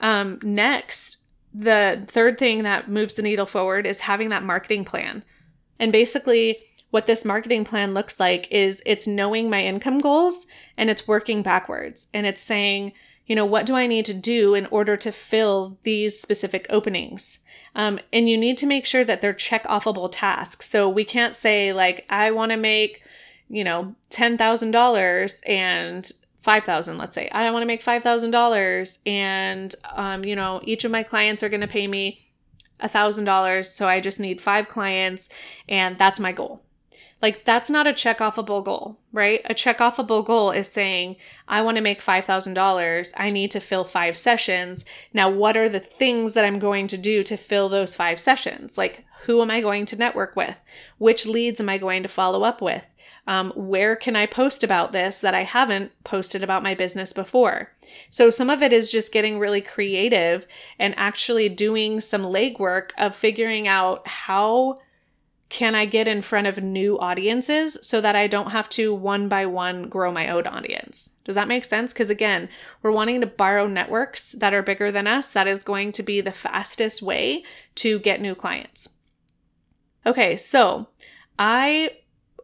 Um, 0.00 0.38
next, 0.42 1.18
the 1.52 2.04
third 2.08 2.38
thing 2.38 2.62
that 2.62 2.88
moves 2.88 3.14
the 3.14 3.22
needle 3.22 3.46
forward 3.46 3.86
is 3.86 4.00
having 4.00 4.28
that 4.30 4.42
marketing 4.42 4.84
plan. 4.84 5.24
And 5.78 5.92
basically, 5.92 6.58
what 6.94 7.06
this 7.06 7.24
marketing 7.24 7.64
plan 7.64 7.92
looks 7.92 8.20
like 8.20 8.46
is 8.52 8.80
it's 8.86 9.04
knowing 9.04 9.50
my 9.50 9.64
income 9.64 9.98
goals 9.98 10.46
and 10.76 10.88
it's 10.88 11.08
working 11.08 11.42
backwards 11.42 12.06
and 12.14 12.24
it's 12.24 12.40
saying, 12.40 12.92
you 13.26 13.34
know, 13.34 13.44
what 13.44 13.66
do 13.66 13.74
I 13.74 13.88
need 13.88 14.04
to 14.04 14.14
do 14.14 14.54
in 14.54 14.66
order 14.66 14.96
to 14.98 15.10
fill 15.10 15.76
these 15.82 16.20
specific 16.20 16.68
openings? 16.70 17.40
Um, 17.74 17.98
and 18.12 18.30
you 18.30 18.38
need 18.38 18.56
to 18.58 18.66
make 18.66 18.86
sure 18.86 19.02
that 19.02 19.20
they're 19.20 19.32
check 19.32 19.64
offable 19.64 20.08
tasks. 20.08 20.70
So 20.70 20.88
we 20.88 21.04
can't 21.04 21.34
say, 21.34 21.72
like, 21.72 22.06
I 22.10 22.30
want 22.30 22.52
to 22.52 22.56
make, 22.56 23.02
you 23.48 23.64
know, 23.64 23.96
$10,000 24.10 25.48
and 25.48 26.12
5000 26.42 26.98
let's 26.98 27.14
say 27.14 27.26
i 27.32 27.50
want 27.50 27.62
to 27.62 27.66
make 27.66 27.82
$5000 27.82 28.98
and 29.06 29.74
um, 29.94 30.26
you 30.26 30.36
know 30.36 30.60
each 30.62 30.84
of 30.84 30.90
my 30.90 31.02
clients 31.02 31.42
are 31.42 31.48
going 31.48 31.62
to 31.62 31.66
pay 31.66 31.86
me 31.86 32.28
$1000 32.82 33.64
so 33.64 33.88
i 33.88 33.98
just 33.98 34.20
need 34.20 34.42
five 34.42 34.68
clients 34.68 35.30
and 35.66 35.98
that's 35.98 36.20
my 36.20 36.30
goal 36.30 36.60
like 37.24 37.46
that's 37.46 37.70
not 37.70 37.86
a 37.86 37.94
check 37.94 38.18
offable 38.18 38.62
goal, 38.62 38.98
right? 39.10 39.40
A 39.46 39.54
check 39.54 39.78
offable 39.78 40.22
goal 40.22 40.50
is 40.50 40.68
saying, 40.68 41.16
I 41.48 41.62
want 41.62 41.78
to 41.78 41.80
make 41.80 42.04
$5,000. 42.04 43.12
I 43.16 43.30
need 43.30 43.50
to 43.52 43.60
fill 43.60 43.86
five 43.86 44.18
sessions. 44.18 44.84
Now, 45.14 45.30
what 45.30 45.56
are 45.56 45.70
the 45.70 45.80
things 45.80 46.34
that 46.34 46.44
I'm 46.44 46.58
going 46.58 46.86
to 46.88 46.98
do 46.98 47.22
to 47.22 47.38
fill 47.38 47.70
those 47.70 47.96
five 47.96 48.20
sessions? 48.20 48.76
Like, 48.76 49.06
who 49.22 49.40
am 49.40 49.50
I 49.50 49.62
going 49.62 49.86
to 49.86 49.96
network 49.96 50.36
with? 50.36 50.60
Which 50.98 51.24
leads 51.24 51.60
am 51.60 51.70
I 51.70 51.78
going 51.78 52.02
to 52.02 52.10
follow 52.10 52.42
up 52.42 52.60
with? 52.60 52.84
Um, 53.26 53.52
where 53.56 53.96
can 53.96 54.16
I 54.16 54.26
post 54.26 54.62
about 54.62 54.92
this 54.92 55.20
that 55.20 55.34
I 55.34 55.44
haven't 55.44 55.92
posted 56.04 56.42
about 56.42 56.62
my 56.62 56.74
business 56.74 57.14
before? 57.14 57.72
So 58.10 58.28
some 58.28 58.50
of 58.50 58.62
it 58.62 58.70
is 58.70 58.92
just 58.92 59.14
getting 59.14 59.38
really 59.38 59.62
creative 59.62 60.46
and 60.78 60.92
actually 60.98 61.48
doing 61.48 62.02
some 62.02 62.20
legwork 62.20 62.90
of 62.98 63.16
figuring 63.16 63.66
out 63.66 64.06
how 64.06 64.76
can 65.54 65.76
I 65.76 65.84
get 65.84 66.08
in 66.08 66.20
front 66.20 66.48
of 66.48 66.64
new 66.64 66.98
audiences 66.98 67.78
so 67.80 68.00
that 68.00 68.16
I 68.16 68.26
don't 68.26 68.50
have 68.50 68.68
to 68.70 68.92
one 68.92 69.28
by 69.28 69.46
one 69.46 69.88
grow 69.88 70.10
my 70.10 70.28
own 70.28 70.48
audience? 70.48 71.14
Does 71.24 71.36
that 71.36 71.46
make 71.46 71.64
sense? 71.64 71.92
Because 71.92 72.10
again, 72.10 72.48
we're 72.82 72.90
wanting 72.90 73.20
to 73.20 73.28
borrow 73.28 73.68
networks 73.68 74.32
that 74.32 74.52
are 74.52 74.64
bigger 74.64 74.90
than 74.90 75.06
us. 75.06 75.30
That 75.30 75.46
is 75.46 75.62
going 75.62 75.92
to 75.92 76.02
be 76.02 76.20
the 76.20 76.32
fastest 76.32 77.02
way 77.02 77.44
to 77.76 78.00
get 78.00 78.20
new 78.20 78.34
clients. 78.34 78.88
Okay, 80.04 80.34
so 80.34 80.88
I 81.38 81.98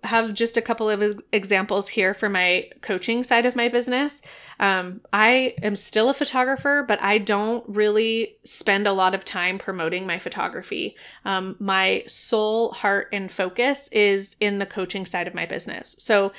have 0.05 0.35
just 0.35 0.57
a 0.57 0.63
couple 0.63 0.89
of 0.89 1.23
examples 1.33 1.89
here 1.89 2.15
for 2.15 2.29
my 2.29 2.71
coaching 2.81 3.23
side 3.23 3.47
of 3.47 3.57
my 3.57 3.69
business. 3.69 4.23
Um, 4.59 5.01
I 5.13 5.55
am 5.63 5.77
still 5.77 6.11
a 6.11 6.15
photographer, 6.15 6.85
but 6.87 7.03
I 7.03 7.19
don't 7.19 7.65
really 7.69 8.37
spend 8.45 8.87
a 8.87 8.93
lot 8.93 9.15
of 9.15 9.25
time 9.25 9.59
promoting 9.59 10.07
my 10.07 10.19
photography. 10.19 10.97
Um, 11.25 11.57
my 11.59 12.05
soul, 12.07 12.73
heart, 12.73 13.09
and 13.13 13.31
focus 13.33 13.89
is 13.93 14.37
in 14.41 14.59
the 14.59 14.67
coaching 14.67 15.07
side 15.07 15.27
of 15.27 15.35
my 15.35 15.47
business. 15.47 15.97
So 15.99 16.33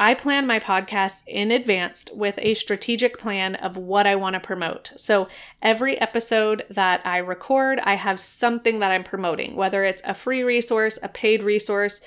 I 0.00 0.14
plan 0.14 0.46
my 0.46 0.60
podcast 0.60 1.24
in 1.26 1.50
advance 1.50 2.06
with 2.14 2.36
a 2.38 2.54
strategic 2.54 3.18
plan 3.18 3.56
of 3.56 3.76
what 3.76 4.06
I 4.06 4.14
want 4.14 4.34
to 4.34 4.40
promote. 4.40 4.92
So 4.96 5.26
every 5.60 6.00
episode 6.00 6.64
that 6.70 7.04
I 7.04 7.18
record, 7.18 7.80
I 7.80 7.94
have 7.94 8.20
something 8.20 8.78
that 8.78 8.92
I'm 8.92 9.02
promoting, 9.02 9.56
whether 9.56 9.82
it's 9.82 10.02
a 10.04 10.14
free 10.14 10.44
resource, 10.44 11.00
a 11.02 11.08
paid 11.08 11.42
resource, 11.42 12.00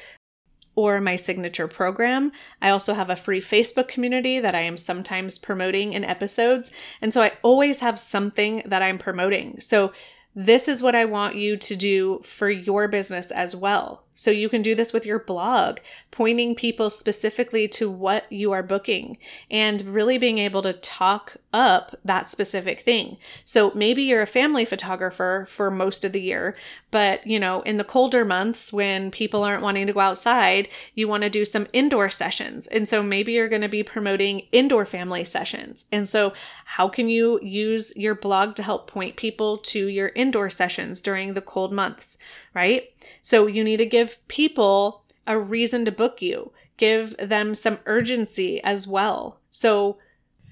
or 0.76 1.02
my 1.02 1.16
signature 1.16 1.68
program. 1.68 2.32
I 2.62 2.70
also 2.70 2.94
have 2.94 3.10
a 3.10 3.16
free 3.16 3.42
Facebook 3.42 3.88
community 3.88 4.40
that 4.40 4.56
I 4.56 4.62
am 4.62 4.78
sometimes 4.78 5.38
promoting 5.38 5.94
in 5.94 6.04
episodes. 6.04 6.72
And 7.02 7.14
so 7.14 7.22
I 7.22 7.34
always 7.42 7.80
have 7.80 8.00
something 8.00 8.64
that 8.66 8.82
I'm 8.82 8.98
promoting. 8.98 9.60
So 9.60 9.92
this 10.34 10.68
is 10.68 10.82
what 10.82 10.96
I 10.96 11.06
want 11.06 11.36
you 11.36 11.58
to 11.58 11.76
do 11.76 12.22
for 12.24 12.50
your 12.50 12.88
business 12.88 13.32
as 13.32 13.56
well. 13.56 14.04
So 14.22 14.30
you 14.30 14.50
can 14.50 14.62
do 14.62 14.76
this 14.76 14.94
with 14.94 15.04
your 15.04 15.18
blog, 15.18 15.80
pointing 16.12 16.54
people 16.54 16.92
specifically 16.92 17.68
to 17.70 17.90
what 17.90 18.32
you 18.32 18.52
are 18.52 18.62
booking 18.62 19.18
and 19.50 19.82
really 19.82 20.20
being 20.20 20.38
able 20.38 20.62
to 20.62 20.74
talk 20.74 21.38
up 21.52 21.96
that 22.06 22.30
specific 22.30 22.82
thing. 22.82 23.18
So 23.46 23.72
maybe 23.74 24.04
you're 24.04 24.22
a 24.22 24.28
family 24.28 24.64
photographer 24.64 25.48
for 25.50 25.72
most 25.72 26.06
of 26.06 26.12
the 26.12 26.22
year, 26.22 26.56
but 26.92 27.26
you 27.26 27.40
know, 27.40 27.62
in 27.62 27.78
the 27.78 27.84
colder 27.84 28.24
months 28.24 28.72
when 28.72 29.10
people 29.10 29.44
aren't 29.44 29.64
wanting 29.64 29.88
to 29.88 29.94
go 29.94 30.02
outside, 30.02 30.70
you 30.94 31.08
want 31.08 31.24
to 31.24 31.30
do 31.30 31.44
some 31.44 31.66
indoor 31.74 32.12
sessions. 32.12 32.68
And 32.68 32.88
so 32.88 33.02
maybe 33.02 33.32
you're 33.32 33.50
going 33.50 33.64
to 33.64 33.70
be 33.70 33.82
promoting 33.82 34.42
indoor 34.52 34.86
family 34.86 35.26
sessions. 35.26 35.86
And 35.92 36.08
so 36.08 36.34
how 36.66 36.88
can 36.88 37.10
you 37.10 37.40
use 37.42 37.92
your 37.98 38.14
blog 38.14 38.56
to 38.58 38.64
help 38.64 38.86
point 38.86 39.16
people 39.16 39.58
to 39.58 39.88
your 39.88 40.10
indoor 40.10 40.52
sessions 40.52 41.02
during 41.02 41.34
the 41.34 41.42
cold 41.42 41.74
months, 41.74 42.20
right? 42.54 42.84
So 43.22 43.48
you 43.48 43.64
need 43.64 43.78
to 43.78 43.86
give 43.86 44.26
people 44.28 45.04
a 45.28 45.40
reason 45.40 45.86
to 45.86 45.92
book 45.92 46.22
you. 46.22 46.52
Give 46.78 47.16
them 47.18 47.54
some 47.56 47.80
urgency 47.86 48.62
as 48.64 48.88
well. 48.88 49.40
So 49.52 49.98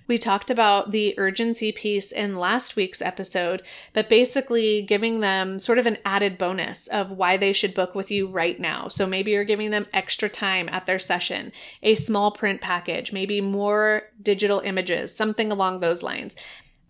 we 0.09 0.17
talked 0.17 0.49
about 0.49 0.89
the 0.89 1.13
urgency 1.19 1.71
piece 1.71 2.11
in 2.11 2.39
last 2.39 2.75
week's 2.75 2.99
episode, 2.99 3.61
but 3.93 4.09
basically 4.09 4.81
giving 4.81 5.19
them 5.19 5.59
sort 5.59 5.77
of 5.77 5.85
an 5.85 5.99
added 6.03 6.35
bonus 6.39 6.87
of 6.87 7.11
why 7.11 7.37
they 7.37 7.53
should 7.53 7.75
book 7.75 7.93
with 7.93 8.09
you 8.09 8.27
right 8.27 8.59
now. 8.59 8.87
So 8.87 9.05
maybe 9.05 9.31
you're 9.31 9.43
giving 9.43 9.69
them 9.69 9.85
extra 9.93 10.27
time 10.27 10.67
at 10.69 10.87
their 10.87 10.97
session, 10.97 11.51
a 11.83 11.93
small 11.93 12.31
print 12.31 12.59
package, 12.59 13.13
maybe 13.13 13.39
more 13.39 14.09
digital 14.19 14.61
images, 14.61 15.15
something 15.15 15.51
along 15.51 15.79
those 15.79 16.01
lines. 16.01 16.35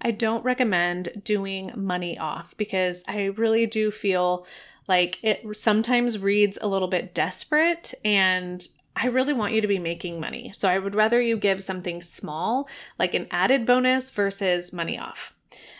I 0.01 0.11
don't 0.11 0.45
recommend 0.45 1.09
doing 1.25 1.73
money 1.75 2.17
off 2.17 2.55
because 2.55 3.03
I 3.05 3.25
really 3.25 3.65
do 3.65 3.91
feel 3.91 4.47
like 4.89 5.19
it 5.23 5.45
sometimes 5.55 6.19
reads 6.19 6.57
a 6.61 6.67
little 6.67 6.89
bit 6.89 7.13
desperate 7.13 7.93
and 8.03 8.67
I 8.95 9.07
really 9.07 9.33
want 9.33 9.53
you 9.53 9.61
to 9.61 9.67
be 9.67 9.79
making 9.79 10.19
money. 10.19 10.51
So 10.53 10.67
I 10.67 10.77
would 10.77 10.95
rather 10.95 11.21
you 11.21 11.37
give 11.37 11.63
something 11.63 12.01
small, 12.01 12.67
like 12.97 13.13
an 13.13 13.27
added 13.31 13.65
bonus, 13.65 14.09
versus 14.09 14.73
money 14.73 14.99
off. 14.99 15.33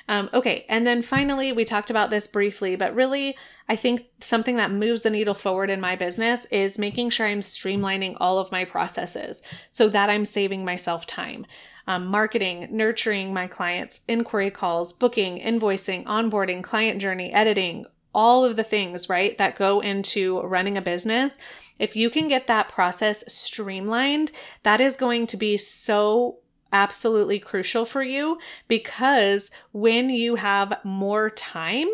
Um, 0.07 0.29
okay, 0.33 0.65
and 0.69 0.87
then 0.87 1.01
finally, 1.01 1.51
we 1.51 1.65
talked 1.65 1.89
about 1.89 2.09
this 2.09 2.27
briefly, 2.27 2.75
but 2.75 2.95
really, 2.95 3.35
I 3.67 3.75
think 3.75 4.05
something 4.21 4.55
that 4.55 4.71
moves 4.71 5.03
the 5.03 5.09
needle 5.09 5.35
forward 5.35 5.69
in 5.69 5.81
my 5.81 5.95
business 5.95 6.45
is 6.49 6.79
making 6.79 7.09
sure 7.09 7.27
I'm 7.27 7.41
streamlining 7.41 8.15
all 8.19 8.39
of 8.39 8.51
my 8.51 8.65
processes 8.65 9.43
so 9.71 9.89
that 9.89 10.09
I'm 10.09 10.25
saving 10.25 10.63
myself 10.65 11.05
time. 11.05 11.45
Um, 11.85 12.07
marketing, 12.07 12.69
nurturing 12.71 13.33
my 13.33 13.47
clients, 13.47 14.01
inquiry 14.07 14.49
calls, 14.49 14.93
booking, 14.93 15.39
invoicing, 15.39 16.05
onboarding, 16.05 16.63
client 16.63 17.01
journey, 17.01 17.31
editing, 17.31 17.85
all 18.19 18.43
of 18.43 18.57
the 18.57 18.63
things, 18.63 19.07
right, 19.07 19.37
that 19.37 19.55
go 19.55 19.79
into 19.79 20.41
running 20.41 20.77
a 20.77 20.81
business 20.81 21.33
if 21.79 21.95
you 21.95 22.09
can 22.09 22.27
get 22.27 22.47
that 22.47 22.69
process 22.69 23.23
streamlined, 23.33 24.31
that 24.63 24.81
is 24.81 24.97
going 24.97 25.25
to 25.27 25.37
be 25.37 25.57
so 25.57 26.39
absolutely 26.71 27.39
crucial 27.39 27.85
for 27.85 28.03
you 28.03 28.37
because 28.67 29.49
when 29.71 30.09
you 30.09 30.35
have 30.35 30.77
more 30.83 31.31
time 31.31 31.87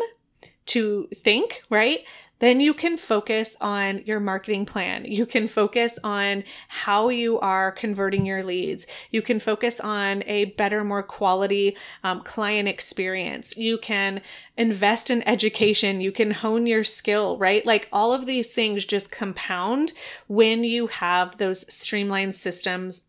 to 0.66 1.08
think, 1.14 1.62
right? 1.70 2.00
Then 2.38 2.60
you 2.60 2.74
can 2.74 2.96
focus 2.96 3.56
on 3.60 4.02
your 4.04 4.20
marketing 4.20 4.66
plan. 4.66 5.04
You 5.06 5.24
can 5.24 5.48
focus 5.48 5.98
on 6.04 6.44
how 6.68 7.08
you 7.08 7.40
are 7.40 7.72
converting 7.72 8.26
your 8.26 8.42
leads. 8.42 8.86
You 9.10 9.22
can 9.22 9.40
focus 9.40 9.80
on 9.80 10.22
a 10.26 10.46
better, 10.46 10.84
more 10.84 11.02
quality 11.02 11.76
um, 12.04 12.22
client 12.22 12.68
experience. 12.68 13.56
You 13.56 13.78
can 13.78 14.20
invest 14.56 15.10
in 15.10 15.26
education. 15.26 16.00
You 16.00 16.12
can 16.12 16.30
hone 16.30 16.66
your 16.66 16.84
skill, 16.84 17.38
right? 17.38 17.64
Like 17.64 17.88
all 17.90 18.12
of 18.12 18.26
these 18.26 18.52
things 18.52 18.84
just 18.84 19.10
compound 19.10 19.92
when 20.26 20.62
you 20.62 20.88
have 20.88 21.38
those 21.38 21.72
streamlined 21.72 22.34
systems 22.34 23.04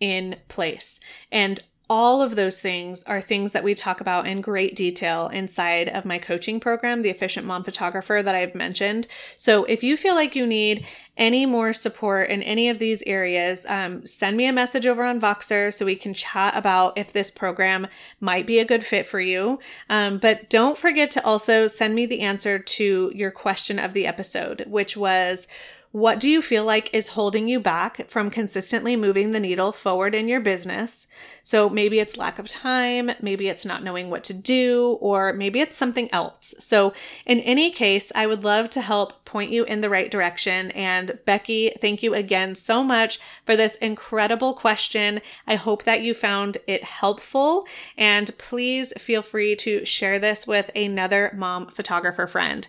in 0.00 0.36
place. 0.48 0.98
And 1.30 1.62
all 1.92 2.22
of 2.22 2.36
those 2.36 2.58
things 2.58 3.04
are 3.04 3.20
things 3.20 3.52
that 3.52 3.62
we 3.62 3.74
talk 3.74 4.00
about 4.00 4.26
in 4.26 4.40
great 4.40 4.74
detail 4.74 5.28
inside 5.28 5.90
of 5.90 6.06
my 6.06 6.18
coaching 6.18 6.58
program, 6.58 7.02
the 7.02 7.10
Efficient 7.10 7.46
Mom 7.46 7.64
Photographer, 7.64 8.22
that 8.24 8.34
I've 8.34 8.54
mentioned. 8.54 9.06
So 9.36 9.64
if 9.64 9.82
you 9.82 9.98
feel 9.98 10.14
like 10.14 10.34
you 10.34 10.46
need 10.46 10.86
any 11.18 11.44
more 11.44 11.74
support 11.74 12.30
in 12.30 12.42
any 12.44 12.70
of 12.70 12.78
these 12.78 13.02
areas, 13.02 13.66
um, 13.68 14.06
send 14.06 14.38
me 14.38 14.46
a 14.46 14.54
message 14.54 14.86
over 14.86 15.04
on 15.04 15.20
Voxer 15.20 15.70
so 15.70 15.84
we 15.84 15.94
can 15.94 16.14
chat 16.14 16.56
about 16.56 16.96
if 16.96 17.12
this 17.12 17.30
program 17.30 17.86
might 18.20 18.46
be 18.46 18.58
a 18.58 18.64
good 18.64 18.86
fit 18.86 19.04
for 19.04 19.20
you. 19.20 19.58
Um, 19.90 20.16
but 20.16 20.48
don't 20.48 20.78
forget 20.78 21.10
to 21.10 21.24
also 21.26 21.66
send 21.66 21.94
me 21.94 22.06
the 22.06 22.20
answer 22.20 22.58
to 22.58 23.12
your 23.14 23.30
question 23.30 23.78
of 23.78 23.92
the 23.92 24.06
episode, 24.06 24.64
which 24.66 24.96
was, 24.96 25.46
what 25.92 26.18
do 26.18 26.28
you 26.28 26.40
feel 26.40 26.64
like 26.64 26.92
is 26.94 27.08
holding 27.08 27.48
you 27.48 27.60
back 27.60 28.08
from 28.10 28.30
consistently 28.30 28.96
moving 28.96 29.32
the 29.32 29.40
needle 29.40 29.72
forward 29.72 30.14
in 30.14 30.26
your 30.26 30.40
business? 30.40 31.06
So 31.42 31.68
maybe 31.68 31.98
it's 31.98 32.16
lack 32.16 32.38
of 32.38 32.48
time, 32.48 33.10
maybe 33.20 33.48
it's 33.48 33.66
not 33.66 33.84
knowing 33.84 34.08
what 34.08 34.24
to 34.24 34.34
do, 34.34 34.96
or 35.02 35.34
maybe 35.34 35.60
it's 35.60 35.76
something 35.76 36.08
else. 36.10 36.54
So, 36.58 36.94
in 37.26 37.40
any 37.40 37.70
case, 37.70 38.10
I 38.14 38.26
would 38.26 38.42
love 38.42 38.70
to 38.70 38.80
help 38.80 39.26
point 39.26 39.50
you 39.50 39.64
in 39.64 39.82
the 39.82 39.90
right 39.90 40.10
direction. 40.10 40.70
And 40.70 41.18
Becky, 41.26 41.72
thank 41.78 42.02
you 42.02 42.14
again 42.14 42.54
so 42.54 42.82
much 42.82 43.20
for 43.44 43.54
this 43.54 43.74
incredible 43.76 44.54
question. 44.54 45.20
I 45.46 45.56
hope 45.56 45.84
that 45.84 46.00
you 46.00 46.14
found 46.14 46.56
it 46.66 46.84
helpful. 46.84 47.66
And 47.98 48.36
please 48.38 48.94
feel 48.98 49.20
free 49.20 49.56
to 49.56 49.84
share 49.84 50.18
this 50.18 50.46
with 50.46 50.70
another 50.74 51.34
mom 51.36 51.68
photographer 51.68 52.26
friend. 52.26 52.66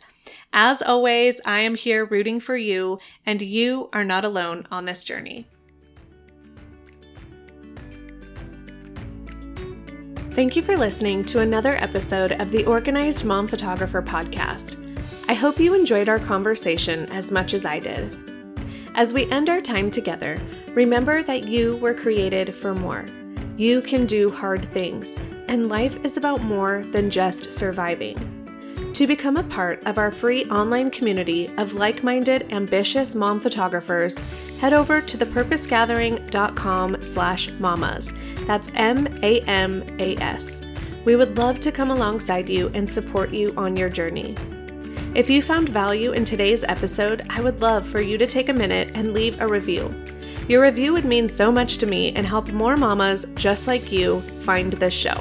As 0.52 0.82
always, 0.82 1.42
I 1.46 1.60
am 1.60 1.76
here 1.76 2.06
rooting 2.06 2.40
for 2.40 2.56
you, 2.56 3.00
and 3.26 3.42
you 3.42 3.90
are 3.94 4.04
not 4.04 4.24
alone 4.26 4.68
on 4.72 4.86
this 4.86 5.04
journey. 5.04 5.48
Thank 10.32 10.56
you 10.56 10.64
for 10.64 10.76
listening 10.76 11.24
to 11.26 11.42
another 11.42 11.76
episode 11.76 12.32
of 12.34 12.52
the 12.52 12.66
Organized 12.66 13.24
Mom 13.24 13.48
Photographer 13.48 14.02
podcast. 14.02 14.80
I 15.28 15.36
hope 15.36 15.60
you 15.60 15.76
enjoyed 15.76 16.10
our 16.10 16.20
conversation 16.20 17.06
as 17.12 17.32
much 17.32 17.54
as 17.54 17.66
I 17.66 17.80
did. 17.80 18.18
As 18.96 19.14
we 19.14 19.30
end 19.32 19.50
our 19.50 19.62
time 19.62 19.92
together, 19.92 20.40
remember 20.70 21.22
that 21.24 21.48
you 21.48 21.78
were 21.78 21.94
created 21.94 22.54
for 22.54 22.74
more. 22.74 23.06
You 23.58 23.82
can 23.82 24.08
do 24.08 24.32
hard 24.32 24.66
things, 24.66 25.16
and 25.48 25.70
life 25.70 26.04
is 26.04 26.18
about 26.18 26.42
more 26.42 26.84
than 26.86 27.12
just 27.12 27.54
surviving. 27.54 28.33
To 28.94 29.08
become 29.08 29.38
a 29.38 29.44
part 29.44 29.84
of 29.88 29.98
our 29.98 30.12
free 30.12 30.46
online 30.46 30.92
community 30.92 31.50
of 31.58 31.74
like 31.74 32.04
minded, 32.04 32.54
ambitious 32.54 33.16
mom 33.16 33.40
photographers, 33.40 34.16
head 34.60 34.72
over 34.72 35.02
to 35.02 35.18
thepurposegathering.com 35.18 37.02
slash 37.02 37.50
mamas. 37.54 38.14
That's 38.46 38.70
M 38.76 39.08
A 39.24 39.40
M 39.42 39.84
A 39.98 40.16
S. 40.18 40.62
We 41.06 41.16
would 41.16 41.36
love 41.40 41.60
to 41.62 41.72
come 41.72 41.90
alongside 41.90 42.48
you 42.48 42.70
and 42.76 42.88
support 42.88 43.32
you 43.32 43.52
on 43.58 43.76
your 43.76 43.90
journey. 43.90 44.36
If 45.16 45.28
you 45.28 45.42
found 45.42 45.70
value 45.70 46.12
in 46.12 46.24
today's 46.24 46.64
episode, 46.64 47.26
I 47.32 47.42
would 47.42 47.62
love 47.62 47.88
for 47.88 48.00
you 48.00 48.20
to 48.20 48.28
take 48.28 48.50
a 48.50 48.54
minute 48.54 48.92
and 48.94 49.12
leave 49.12 49.42
a 49.42 49.48
review. 49.48 49.92
Your 50.48 50.62
review 50.62 50.94
would 50.94 51.06
mean 51.06 51.28
so 51.28 51.52
much 51.52 51.80
to 51.80 51.88
me 51.88 52.14
and 52.14 52.28
help 52.28 52.52
more 52.52 52.78
mamas 52.78 53.26
just 53.34 53.66
like 53.66 53.92
you 53.92 54.22
find 54.42 54.74
this 54.74 54.94
show. 54.94 55.18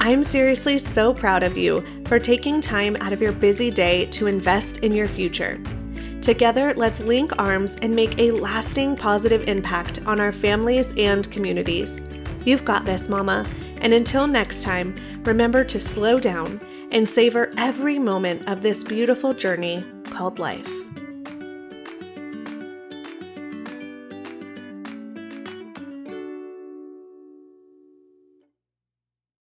I'm 0.00 0.24
seriously 0.24 0.78
so 0.78 1.14
proud 1.14 1.44
of 1.44 1.56
you 1.56 1.86
for 2.06 2.18
taking 2.18 2.60
time 2.60 2.96
out 3.00 3.12
of 3.12 3.22
your 3.22 3.32
busy 3.32 3.70
day 3.70 4.06
to 4.06 4.26
invest 4.26 4.78
in 4.78 4.92
your 4.92 5.08
future. 5.08 5.60
Together, 6.20 6.72
let's 6.76 7.00
link 7.00 7.32
arms 7.38 7.76
and 7.82 7.94
make 7.94 8.18
a 8.18 8.30
lasting 8.30 8.96
positive 8.96 9.48
impact 9.48 10.06
on 10.06 10.20
our 10.20 10.30
families 10.32 10.92
and 10.96 11.30
communities. 11.30 12.00
You've 12.44 12.64
got 12.64 12.84
this, 12.84 13.08
Mama. 13.08 13.46
And 13.80 13.92
until 13.92 14.26
next 14.26 14.62
time, 14.62 14.94
remember 15.24 15.64
to 15.64 15.80
slow 15.80 16.20
down 16.20 16.60
and 16.92 17.08
savor 17.08 17.52
every 17.56 17.98
moment 17.98 18.48
of 18.48 18.62
this 18.62 18.84
beautiful 18.84 19.34
journey 19.34 19.84
called 20.10 20.38
life. 20.38 20.81